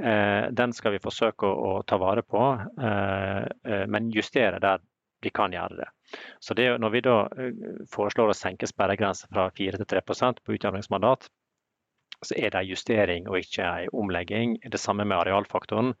eh, 0.00 0.48
den 0.52 0.76
skal 0.76 0.96
vi 0.96 1.02
forsøke 1.04 1.48
å, 1.48 1.72
å 1.78 1.82
ta 1.88 2.00
vare 2.00 2.24
på, 2.24 2.44
eh, 2.84 3.42
eh 3.64 3.84
men 3.88 4.12
justere 4.14 4.60
der 4.62 4.84
vi 5.20 5.30
kan 5.34 5.52
gjøre 5.52 5.80
det. 5.80 5.88
Så 6.40 6.54
det, 6.54 6.78
Når 6.78 6.90
vi 6.90 7.00
da 7.04 7.16
eh, 7.26 7.52
foreslår 7.90 8.32
å 8.32 8.36
senke 8.36 8.68
sperregrensen 8.70 9.30
fra 9.32 9.48
4 9.50 9.80
til 9.80 9.88
3% 9.96 10.44
på 10.44 10.54
utjevningsmandat, 10.56 11.28
så 12.26 12.34
er 12.36 12.50
det 12.50 12.62
en 12.62 12.72
justering 12.72 13.28
og 13.28 13.38
ikke 13.40 13.66
en 13.66 13.94
omlegging. 14.02 14.58
Det 14.64 14.80
samme 14.80 15.06
med 15.06 15.18
arealfaktoren. 15.20 15.94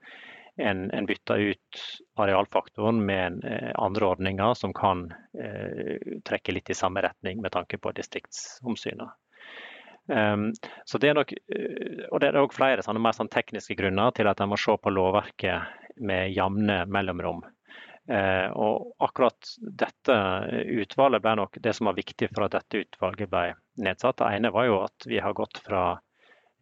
En, 0.58 0.88
en 0.90 1.06
bytter 1.06 1.52
ut 1.52 1.82
arealfaktoren 2.18 2.98
med 3.06 3.20
en, 3.26 3.36
eh, 3.46 3.70
andre 3.78 4.08
ordninger 4.10 4.54
som 4.58 4.74
kan 4.74 5.04
eh, 5.38 6.18
trekke 6.26 6.56
litt 6.56 6.70
i 6.70 6.74
samme 6.74 7.04
retning 7.04 7.38
med 7.44 7.54
tanke 7.54 7.78
på 7.78 7.92
distriktsomsynet. 7.94 9.14
Um, 10.08 10.54
så 10.84 10.98
det 10.98 11.10
er 11.10 11.18
nok, 11.18 11.32
eh, 11.32 12.06
og 12.08 12.22
det 12.22 12.30
er 12.30 12.40
òg 12.40 12.54
flere 12.56 12.82
sånne 12.84 13.02
mer 13.04 13.14
sånn 13.14 13.28
tekniske 13.30 13.76
grunner 13.76 14.10
til 14.16 14.26
at 14.30 14.40
en 14.40 14.50
må 14.50 14.56
se 14.58 14.72
på 14.80 14.92
lovverket 14.92 16.00
med 16.00 16.32
jevne 16.32 16.80
mellomrom. 16.88 17.44
Uh, 18.08 18.48
og 18.56 19.04
akkurat 19.04 19.50
dette 19.60 20.14
utvalget 20.80 21.22
ble 21.22 21.34
nok 21.42 21.58
det 21.60 21.74
som 21.76 21.90
var 21.90 21.98
viktig 21.98 22.30
for 22.32 22.46
at 22.46 22.54
dette 22.56 22.86
utvalget 22.86 23.28
ble 23.28 23.50
nedsatt. 23.84 24.22
Det 24.22 24.30
ene 24.38 24.52
var 24.54 24.64
jo 24.64 24.78
at 24.86 25.06
vi 25.10 25.20
har 25.20 25.36
gått 25.36 25.60
fra 25.66 25.82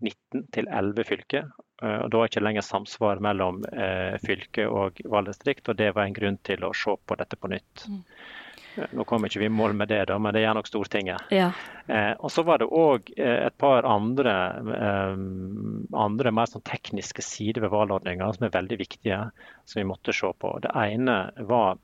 19 0.03 0.49
til 0.53 0.69
11 0.69 1.05
fylker. 1.09 1.53
Eh, 1.83 1.99
og 2.05 2.11
Da 2.13 2.23
er 2.23 2.31
ikke 2.31 2.45
lenger 2.45 2.67
samsvar 2.67 3.23
mellom 3.25 3.63
eh, 3.73 4.17
fylke 4.25 4.67
og 4.69 5.01
valgdistrikt, 5.05 5.69
og 5.69 5.79
det 5.81 5.93
var 5.95 6.07
en 6.07 6.17
grunn 6.17 6.41
til 6.47 6.67
å 6.67 6.75
se 6.77 6.97
på 6.97 7.21
dette 7.21 7.39
på 7.41 7.53
nytt. 7.53 7.87
Mm. 7.89 8.03
Nå 8.93 9.07
kommer 9.09 9.31
ikke 9.31 9.41
vi 9.41 9.49
i 9.49 9.53
mål 9.53 9.73
med 9.73 9.89
det, 9.89 10.03
da, 10.11 10.19
men 10.21 10.35
det 10.37 10.43
gjør 10.43 10.59
nok 10.59 10.69
Stortinget. 10.69 11.31
Ja. 11.33 11.49
Eh, 11.87 12.13
og 12.19 12.31
Så 12.33 12.45
var 12.45 12.61
det 12.61 12.69
òg 12.69 13.09
eh, 13.17 13.47
et 13.47 13.57
par 13.59 13.89
andre, 13.89 14.35
eh, 14.77 15.17
andre 15.97 16.33
mer 16.35 16.51
sånn 16.51 16.65
tekniske 16.67 17.25
sider 17.25 17.65
ved 17.65 17.73
valgordninga 17.73 18.29
som 18.37 18.47
er 18.47 18.55
veldig 18.57 18.81
viktige, 18.83 19.21
som 19.65 19.81
vi 19.81 19.89
måtte 19.89 20.15
se 20.17 20.33
på. 20.37 20.53
Det 20.65 20.75
ene 20.77 21.19
var 21.49 21.81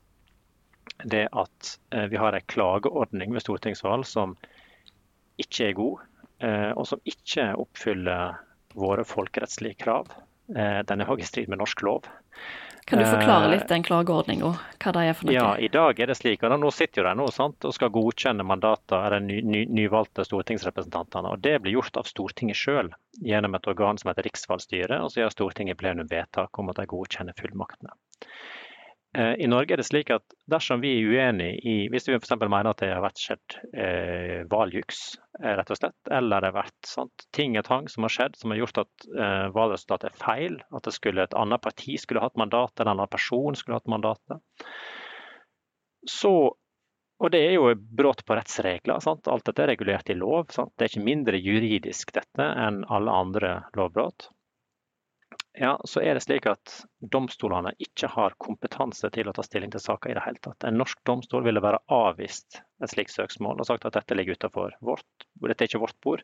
det 1.05 1.29
at 1.33 1.75
eh, 1.91 2.09
vi 2.13 2.21
har 2.21 2.37
en 2.37 2.49
klageordning 2.53 3.33
ved 3.33 3.45
stortingsvalg 3.45 4.07
som 4.07 4.37
ikke 5.41 5.71
er 5.71 5.79
god, 5.79 6.03
eh, 6.03 6.12
og 6.43 6.87
som 6.89 7.01
ikke 7.09 7.53
oppfyller 7.61 8.41
våre 8.75 9.05
folkerettslige 9.05 9.75
krav. 9.85 10.13
Eh, 10.57 10.83
den 10.89 11.01
er 11.01 11.11
òg 11.11 11.23
i 11.23 11.29
strid 11.29 11.49
med 11.49 11.61
norsk 11.63 11.83
lov. 11.87 12.09
Kan 12.85 12.99
du 12.99 13.07
forklare 13.07 13.47
litt 13.53 13.69
den 13.71 13.85
klageordninga, 13.87 14.49
hva 14.83 14.93
det 14.97 15.03
er 15.07 15.15
for 15.15 15.29
noe? 15.29 15.35
Ja, 15.37 15.51
I 15.55 15.69
dag 15.71 16.01
er 16.03 16.11
det 16.11 16.17
slik, 16.19 16.43
og 16.43 16.57
Nå 16.59 16.71
sitter 16.75 17.03
jo 17.03 17.05
de 17.07 17.13
nå 17.21 17.29
sant, 17.31 17.63
og 17.63 17.75
skal 17.77 17.93
godkjenne 17.95 18.43
mandater 18.43 18.97
av 18.99 19.15
de 19.15 19.21
ny, 19.23 19.37
ny, 19.47 19.61
nyvalgte 19.71 20.27
stortingsrepresentantene. 20.27 21.31
og 21.31 21.45
Det 21.45 21.61
blir 21.63 21.77
gjort 21.77 22.01
av 22.03 22.11
Stortinget 22.11 22.59
sjøl 22.59 22.91
gjennom 23.23 23.55
et 23.55 23.69
organ 23.71 24.03
som 24.03 24.11
heter 24.11 24.27
Riksvalgstyret. 24.27 24.99
og 24.99 25.13
Så 25.13 25.23
gjør 25.23 25.31
Stortinget 25.37 25.79
plenum 25.79 26.11
vedtak 26.11 26.59
om 26.59 26.75
at 26.75 26.83
de 26.83 26.89
godkjenner 26.91 27.39
fullmaktene. 27.39 27.95
Eh, 29.19 29.35
I 29.45 29.47
Norge 29.47 29.75
er 29.75 29.81
det 29.81 29.85
slik 29.85 30.11
at 30.15 30.25
dersom 30.49 30.81
vi 30.81 30.95
er 30.97 31.11
uenig 31.13 31.51
i 31.69 31.75
Hvis 31.93 32.07
vi 32.09 32.15
f.eks. 32.17 32.33
mener 32.41 32.71
at 32.71 32.81
det 32.81 32.89
har 32.95 33.03
vært 33.05 33.21
skjedd 33.21 33.57
eh, 33.77 34.39
valgjuks, 34.49 35.03
eh, 35.43 35.53
rett 35.59 35.73
og 35.75 35.81
slett, 35.81 35.99
eller 36.09 36.41
det 36.41 36.49
har 36.49 36.57
vært 36.63 36.89
sant, 36.89 37.27
ting 37.37 37.59
og 37.61 37.67
tang 37.69 37.91
som 37.93 38.09
har 38.09 38.15
skjedd 38.17 38.41
som 38.41 38.55
har 38.55 38.63
gjort 38.63 38.83
at 38.87 39.07
eh, 39.13 39.45
valgresultatet 39.53 40.09
er 40.09 40.19
feil, 40.23 40.59
at 40.73 40.89
skulle, 40.97 41.29
et 41.29 41.37
annet 41.37 41.65
parti 41.65 41.99
skulle 42.01 42.25
hatt 42.25 42.41
mandatet, 42.41 42.87
en 42.87 42.95
annen 42.95 43.13
person 43.13 43.59
skulle 43.59 43.81
hatt 43.83 43.93
mandatet, 43.93 44.41
så 46.09 46.35
og 47.23 47.31
det 47.31 47.39
er 47.39 47.53
jo 47.55 47.69
brudd 47.79 48.25
på 48.27 48.35
rettsregler. 48.35 48.99
Sant? 48.99 49.29
Alt 49.31 49.45
dette 49.47 49.63
er 49.63 49.69
regulert 49.71 50.09
i 50.11 50.17
lov. 50.19 50.49
Sant? 50.51 50.73
Det 50.75 50.89
er 50.89 50.91
ikke 50.91 51.05
mindre 51.07 51.39
juridisk 51.39 52.11
dette 52.17 52.49
enn 52.65 52.81
alle 52.91 53.15
andre 53.15 53.53
lovbrudd 53.79 54.27
ja, 55.59 55.81
så 55.85 56.01
er 56.01 56.17
det 56.17 56.23
slik 56.25 56.47
at 56.49 56.73
domstolene 57.13 57.75
ikke 57.83 58.09
har 58.09 58.33
kompetanse 58.41 59.11
til 59.13 59.29
å 59.29 59.35
ta 59.37 59.45
stilling 59.45 59.73
til 59.75 59.83
saker 59.85 60.13
i 60.13 60.15
det 60.17 60.23
hele 60.25 60.41
tatt. 60.41 60.65
En 60.65 60.79
norsk 60.81 61.03
domstol 61.09 61.45
ville 61.45 61.61
være 61.61 61.83
avvist 61.93 62.63
et 62.83 62.93
slikt 62.93 63.13
søksmål 63.13 63.61
og 63.61 63.69
sagt 63.69 63.85
at 63.89 63.99
dette 63.99 64.17
ligger 64.17 64.39
utenfor 64.39 64.73
vårt 64.81 65.27
Dette 65.43 65.65
er 65.65 65.69
ikke 65.69 65.83
vårt 65.83 65.99
bord, 66.05 66.23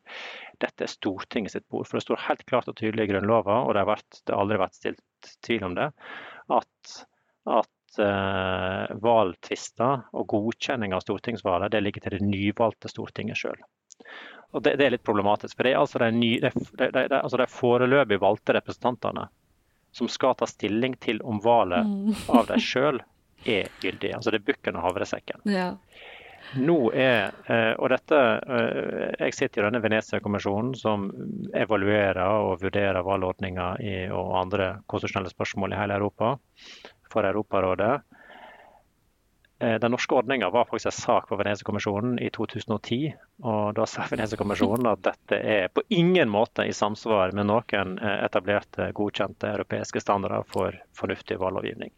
dette 0.62 0.84
er 0.86 0.90
Stortinget 0.92 1.52
sitt 1.52 1.66
bord. 1.68 1.88
For 1.88 1.98
det 1.98 2.04
står 2.04 2.20
helt 2.28 2.44
klart 2.46 2.68
og 2.70 2.76
tydelig 2.78 3.08
i 3.08 3.10
Grunnloven, 3.10 3.64
og 3.66 3.72
det 3.74 3.82
har, 3.82 3.88
vært, 3.90 4.20
det 4.22 4.34
har 4.34 4.44
aldri 4.44 4.60
vært 4.62 4.78
stilt 4.78 5.30
tvil 5.42 5.64
om 5.66 5.74
det, 5.74 5.88
at, 6.54 6.92
at 7.50 7.98
uh, 7.98 8.94
valgtvister 9.02 10.06
og 10.14 10.28
godkjenning 10.30 10.94
av 10.94 11.02
stortingsvalget 11.02 11.74
det 11.74 11.82
ligger 11.82 12.06
til 12.06 12.14
det 12.14 12.28
nyvalgte 12.30 12.92
Stortinget 12.92 13.40
sjøl. 13.42 13.58
Og 14.56 14.62
det, 14.64 14.76
det, 14.80 14.86
er 14.86 14.94
litt 14.96 15.04
problematisk. 15.04 15.56
For 15.56 15.66
det 15.66 15.74
er 15.74 15.80
altså 15.82 16.00
de, 16.02 16.10
ny, 16.14 16.30
de, 16.40 16.52
de, 16.78 17.06
altså 17.18 17.40
de 17.40 17.48
foreløpig 17.52 18.20
valgte 18.22 18.56
representantene 18.56 19.28
som 19.92 20.08
skal 20.08 20.36
ta 20.38 20.46
stilling 20.48 20.96
til 21.00 21.20
om 21.24 21.40
valget 21.44 21.86
mm. 21.88 22.14
av 22.36 22.46
dem 22.48 22.62
sjøl 22.62 23.02
er 23.48 23.68
gyldig. 23.82 24.14
Altså 24.16 24.32
det 24.32 24.42
er 24.42 24.48
bukken 24.52 24.78
og 24.78 24.88
havresekken. 24.88 25.44
Ja. 25.48 25.72
Nå 26.56 26.76
er, 26.96 27.34
eh, 27.50 27.74
og 27.76 27.90
dette, 27.92 28.18
eh, 28.18 29.14
Jeg 29.18 29.34
sitter 29.36 29.62
i 29.62 29.66
denne 29.66 29.82
Venezia-kommisjonen 29.84 30.74
som 30.78 31.10
evaluerer 31.52 32.24
og 32.24 32.62
vurderer 32.62 33.04
valgordninger 33.04 33.82
og 34.16 34.36
andre 34.38 34.68
konstitusjonelle 34.88 35.32
spørsmål 35.34 35.74
i 35.74 35.80
hele 35.80 35.98
Europa 35.98 36.36
for 37.12 37.28
Europarådet. 37.28 38.00
Eh, 39.60 39.78
den 39.78 39.90
norske 39.90 40.14
ordninga 40.14 40.50
var 40.50 40.64
faktisk 40.64 40.86
en 40.86 40.92
sak 40.92 41.28
for 41.28 41.36
Venezia-kommisjonen 41.36 42.18
i 42.18 42.30
2010. 42.30 43.14
og 43.42 43.74
Da 43.74 43.86
sa 43.86 44.04
Venezia-kommisjonen 44.10 44.86
at 44.86 45.02
dette 45.02 45.38
er 45.38 45.68
på 45.74 45.82
ingen 45.88 46.30
måte 46.30 46.66
i 46.66 46.72
samsvar 46.72 47.34
med 47.34 47.48
noen 47.50 47.96
eh, 47.98 48.20
etablerte, 48.24 48.92
godkjente 48.94 49.50
europeiske 49.50 50.02
standarder 50.04 50.46
for 50.46 50.78
fornuftig 50.94 51.40
valglovgivning. 51.42 51.90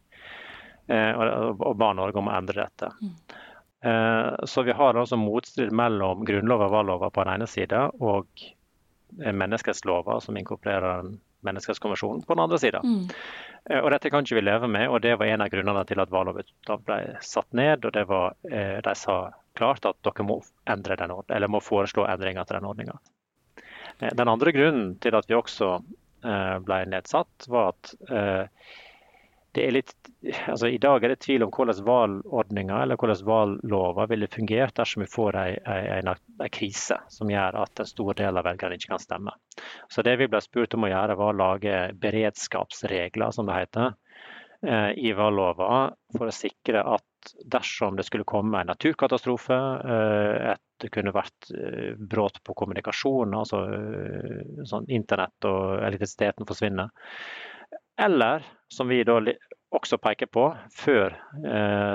Eh, 0.88 1.12
og 1.52 1.76
ba 1.76 1.92
Norge 1.92 2.18
om 2.18 2.32
å 2.32 2.36
endre 2.38 2.64
dette. 2.64 2.92
Så 4.44 4.60
vi 4.60 4.74
har 4.76 4.98
altså 5.00 5.16
motstrid 5.16 5.70
mellom 5.72 6.26
grunnlov 6.28 6.66
og 6.66 6.72
valglova 6.74 7.08
på 7.08 7.22
den 7.24 7.30
ene 7.32 7.46
sida 7.48 7.86
og 8.04 8.42
menneskerettslover 9.16 10.20
som 10.20 10.36
inkorporerer 10.36 11.14
menneskerettskonvensjonen 11.46 12.24
på 12.26 12.34
den 12.34 12.42
andre 12.44 12.58
sida. 12.58 12.80
Mm. 12.84 13.08
Eh, 13.70 13.80
og 13.80 13.90
Dette 13.94 14.10
kan 14.12 14.24
ikke 14.24 14.38
vi 14.40 14.44
leve 14.46 14.68
med, 14.70 14.88
og 14.88 15.00
det 15.04 15.16
var 15.20 15.30
en 15.30 15.44
av 15.44 15.52
grunnene 15.52 15.84
til 15.88 16.02
at 16.02 16.12
valget 16.12 16.52
ble 16.86 16.98
satt 17.24 17.52
ned. 17.56 17.84
og 17.84 17.94
det 17.96 18.04
var, 18.08 18.34
eh, 18.50 18.80
De 18.84 18.94
sa 18.94 19.32
klart 19.54 19.86
at 19.86 19.96
dere 20.06 20.26
må, 20.26 20.40
endre 20.66 20.96
den, 20.96 21.12
eller 21.28 21.48
må 21.48 21.60
foreslå 21.60 22.06
endringer 22.06 22.44
til 22.44 22.58
den 22.58 22.68
ordninga. 22.70 22.98
Eh, 24.00 24.14
den 24.14 24.28
andre 24.28 24.52
grunnen 24.52 24.98
til 25.00 25.16
at 25.16 25.28
vi 25.28 25.34
også 25.38 25.80
ble 26.20 26.76
nedsatt, 26.84 27.46
var 27.48 27.70
at 27.72 27.94
det 29.52 29.64
er 29.66 29.74
litt, 29.74 29.92
altså 30.46 30.68
I 30.70 30.78
dag 30.78 31.02
er 31.02 31.12
det 31.12 31.22
tvil 31.24 31.42
om 31.42 31.50
hvordan 31.54 31.82
valgordninga 31.86 32.82
eller 32.84 32.98
hvordan 33.00 33.24
valglova 33.26 34.06
ville 34.10 34.28
fungert 34.30 34.76
dersom 34.78 35.02
vi 35.02 35.10
får 35.10 35.38
en, 35.40 36.12
krise 36.54 37.00
som 37.10 37.30
gjør 37.30 37.58
at 37.64 37.82
en 37.82 37.88
stor 37.88 38.14
del 38.20 38.38
av 38.38 38.46
velgerne 38.46 38.78
ikke 38.78 38.92
kan 38.92 39.02
stemme. 39.02 39.34
Så 39.90 40.06
Det 40.06 40.14
vi 40.20 40.30
ble 40.30 40.42
spurt 40.44 40.76
om 40.78 40.86
å 40.86 40.92
gjøre, 40.92 41.18
var 41.18 41.34
å 41.34 41.40
lage 41.40 41.82
beredskapsregler, 41.98 43.34
som 43.34 43.50
det 43.50 43.58
heter, 43.58 43.92
eh, 44.62 44.90
i 45.02 45.12
valglova 45.18 45.82
for 46.16 46.30
å 46.30 46.34
sikre 46.34 46.86
at 46.86 47.34
dersom 47.44 47.98
det 47.98 48.06
skulle 48.06 48.28
komme 48.28 48.62
en 48.62 48.70
naturkatastrofe, 48.70 49.58
eh, 49.82 50.50
at 50.54 50.62
det 50.80 50.94
kunne 50.94 51.12
vært 51.12 51.50
eh, 51.52 51.92
brudd 51.98 52.38
på 52.46 52.54
kommunikasjon, 52.54 53.34
altså 53.34 53.66
sånn 54.70 54.86
internett 54.88 55.50
og 55.50 55.82
elektrisiteten 55.90 56.46
forsvinner, 56.48 56.94
eller, 57.98 58.44
som 58.68 58.88
vi 58.88 59.02
da 59.04 59.18
også 59.74 59.98
peker 60.02 60.30
på, 60.30 60.46
før 60.74 61.14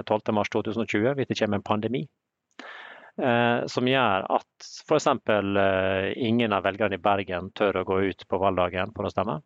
12.3.2020, 0.08 1.10
eh, 1.10 1.18
hvis 1.18 1.32
det 1.32 1.40
kommer 1.40 1.60
en 1.60 1.66
pandemi. 1.66 2.06
Eh, 3.16 3.66
som 3.72 3.88
gjør 3.88 4.28
at 4.38 4.70
f.eks. 4.88 5.08
Eh, 5.08 6.14
ingen 6.28 6.56
av 6.56 6.66
velgerne 6.68 7.00
i 7.00 7.04
Bergen 7.04 7.52
tør 7.56 7.82
å 7.82 7.88
gå 7.88 8.02
ut 8.12 8.26
på 8.28 8.40
valgdagen 8.42 8.96
for 8.96 9.08
å 9.08 9.14
stemme. 9.14 9.42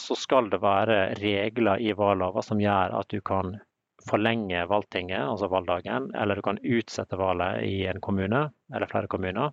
Så 0.00 0.16
skal 0.16 0.46
det 0.48 0.62
være 0.62 1.10
regler 1.18 1.82
i 1.84 1.90
valgloven 1.92 2.40
som 2.40 2.60
gjør 2.62 2.94
at 2.96 3.10
du 3.12 3.18
kan 3.20 3.50
forlenge 4.08 4.62
valgtinget, 4.70 5.20
altså 5.20 5.50
valgdagen, 5.52 6.06
eller 6.16 6.40
du 6.40 6.42
kan 6.46 6.60
utsette 6.62 7.18
valget 7.20 7.66
i 7.68 7.82
en 7.90 8.00
kommune 8.00 8.46
eller 8.72 8.88
flere 8.88 9.10
kommuner 9.12 9.52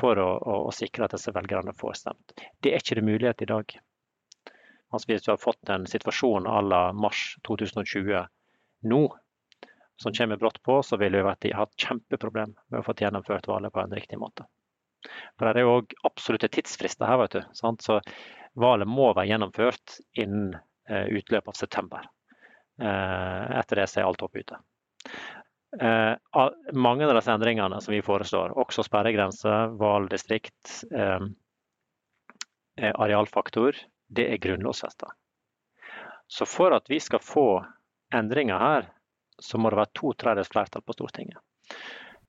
for 0.00 0.18
å, 0.18 0.26
å, 0.34 0.56
å 0.66 0.74
sikre 0.74 1.06
at 1.06 1.14
disse 1.14 1.30
velgerne 1.34 1.74
får 1.78 2.00
stemt. 2.02 2.34
Det 2.58 2.74
er 2.74 2.82
ikke 2.82 2.98
det 2.98 3.06
mulighet 3.06 3.46
i 3.46 3.50
dag. 3.52 3.76
Altså 4.90 5.12
hvis 5.12 5.24
du 5.26 5.32
har 5.32 5.40
fått 5.42 5.70
en 5.70 5.86
situasjon 5.86 6.48
à 6.50 6.60
la 6.66 6.80
mars 6.92 7.36
2020 7.46 8.24
nå, 8.90 9.02
som 10.00 10.14
kommer 10.16 10.36
brått 10.40 10.62
på, 10.62 10.82
så 10.82 10.96
vil 10.96 11.12
vi 11.12 11.52
hatt 11.52 11.76
kjempeproblem 11.76 12.54
med 12.72 12.80
å 12.80 12.84
få 12.86 12.94
gjennomført 12.96 13.48
valget 13.50 13.74
på 13.74 13.82
en 13.82 13.94
riktig 13.94 14.18
måte. 14.18 14.46
For 15.38 15.48
Det 15.48 15.60
er 15.62 15.68
òg 15.68 15.92
absolutte 16.08 16.48
tidsfrister 16.52 17.08
her, 17.08 17.20
vet 17.20 17.36
du. 17.36 17.42
Sant? 17.56 17.84
Så 17.84 18.00
valget 18.60 18.88
må 18.88 19.10
være 19.12 19.28
gjennomført 19.30 20.00
innen 20.18 20.56
eh, 20.88 21.06
utløpet 21.06 21.52
av 21.52 21.58
september. 21.58 22.08
Eh, 22.80 23.44
etter 23.60 23.82
det 23.82 23.86
så 23.92 24.00
er 24.00 24.08
alt 24.08 24.24
opp 24.24 24.36
ute. 24.36 24.58
Eh, 25.80 26.14
mange 26.72 27.06
av 27.06 27.14
disse 27.16 27.36
endringene 27.36 27.80
som 27.84 27.94
vi 27.94 28.02
foreslår, 28.04 28.56
også 28.64 28.84
sperregrense, 28.88 29.54
valdistrikt, 29.80 30.80
arealfaktor, 32.80 33.76
det 34.10 34.26
er 34.32 34.42
grunnlovfesta. 34.42 35.12
Så 36.30 36.46
for 36.46 36.74
at 36.74 36.90
vi 36.90 37.00
skal 37.02 37.22
få 37.22 37.64
endringer 38.14 38.58
her, 38.58 38.90
så 39.40 39.58
må 39.58 39.70
det 39.70 39.80
være 39.80 39.96
to 39.98 40.12
tredjedels 40.18 40.52
flertall 40.52 40.84
på 40.86 40.94
Stortinget. 40.94 41.40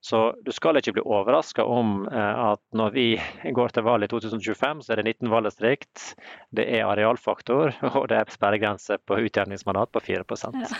Så 0.01 0.21
du 0.41 0.49
skal 0.51 0.79
ikke 0.79 0.95
bli 0.95 1.03
overraska 1.05 1.63
om 1.63 2.07
eh, 2.09 2.39
at 2.51 2.61
når 2.73 2.93
vi 2.95 3.05
går 3.57 3.75
til 3.75 3.85
valg 3.85 4.07
i 4.07 4.09
2025, 4.09 4.81
så 4.81 4.93
er 4.93 5.01
det 5.01 5.13
19 5.21 5.29
valgdistrikt, 5.33 6.05
det 6.49 6.65
er 6.65 6.87
arealfaktor 6.89 7.75
og 7.97 8.07
det 8.09 8.17
er 8.17 8.33
sperregrense 8.33 8.97
på 9.05 9.19
utjevningsmandat 9.27 9.93
på 9.93 10.01
4 10.09 10.25
ja. 10.25 10.71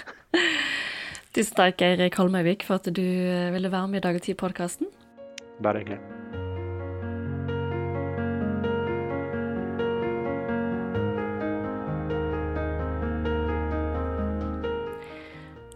Tusen 1.32 1.56
takk, 1.56 1.86
Eirik 1.86 2.18
Holmøyvik, 2.20 2.66
for 2.68 2.82
at 2.82 2.90
du 2.90 3.06
eh, 3.06 3.54
ville 3.54 3.72
være 3.72 3.94
med 3.94 4.02
i 4.02 4.08
Dag 4.08 4.18
og 4.18 4.26
Tid-podkasten. 4.26 4.90
Bare 5.62 5.86
hyggelig. 5.86 6.21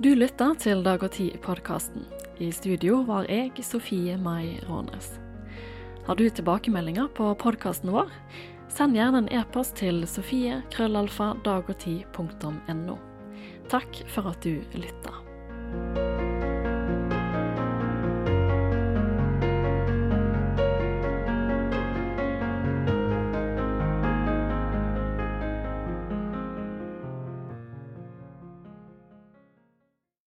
Du 0.05 0.11
lytter 0.13 0.53
til 0.61 0.83
Dag 0.85 1.01
og 1.01 1.09
Tid-podkasten. 1.15 2.03
I 2.37 2.51
studio 2.53 2.99
var 3.07 3.25
jeg, 3.25 3.57
Sofie 3.65 4.13
Mai 4.21 4.59
Rånes. 4.67 5.07
Har 6.05 6.15
du 6.19 6.29
tilbakemeldinger 6.29 7.07
på 7.17 7.33
podkasten 7.41 7.89
vår? 7.89 8.05
Send 8.69 8.93
gjerne 8.93 9.17
en 9.23 9.29
e-post 9.33 9.73
til 9.81 10.05
sofie.krøllalfa.dagogtid.no. 10.05 12.97
Takk 13.73 14.05
for 14.13 14.29
at 14.29 14.45
du 14.45 14.61
lytta. 14.77 15.09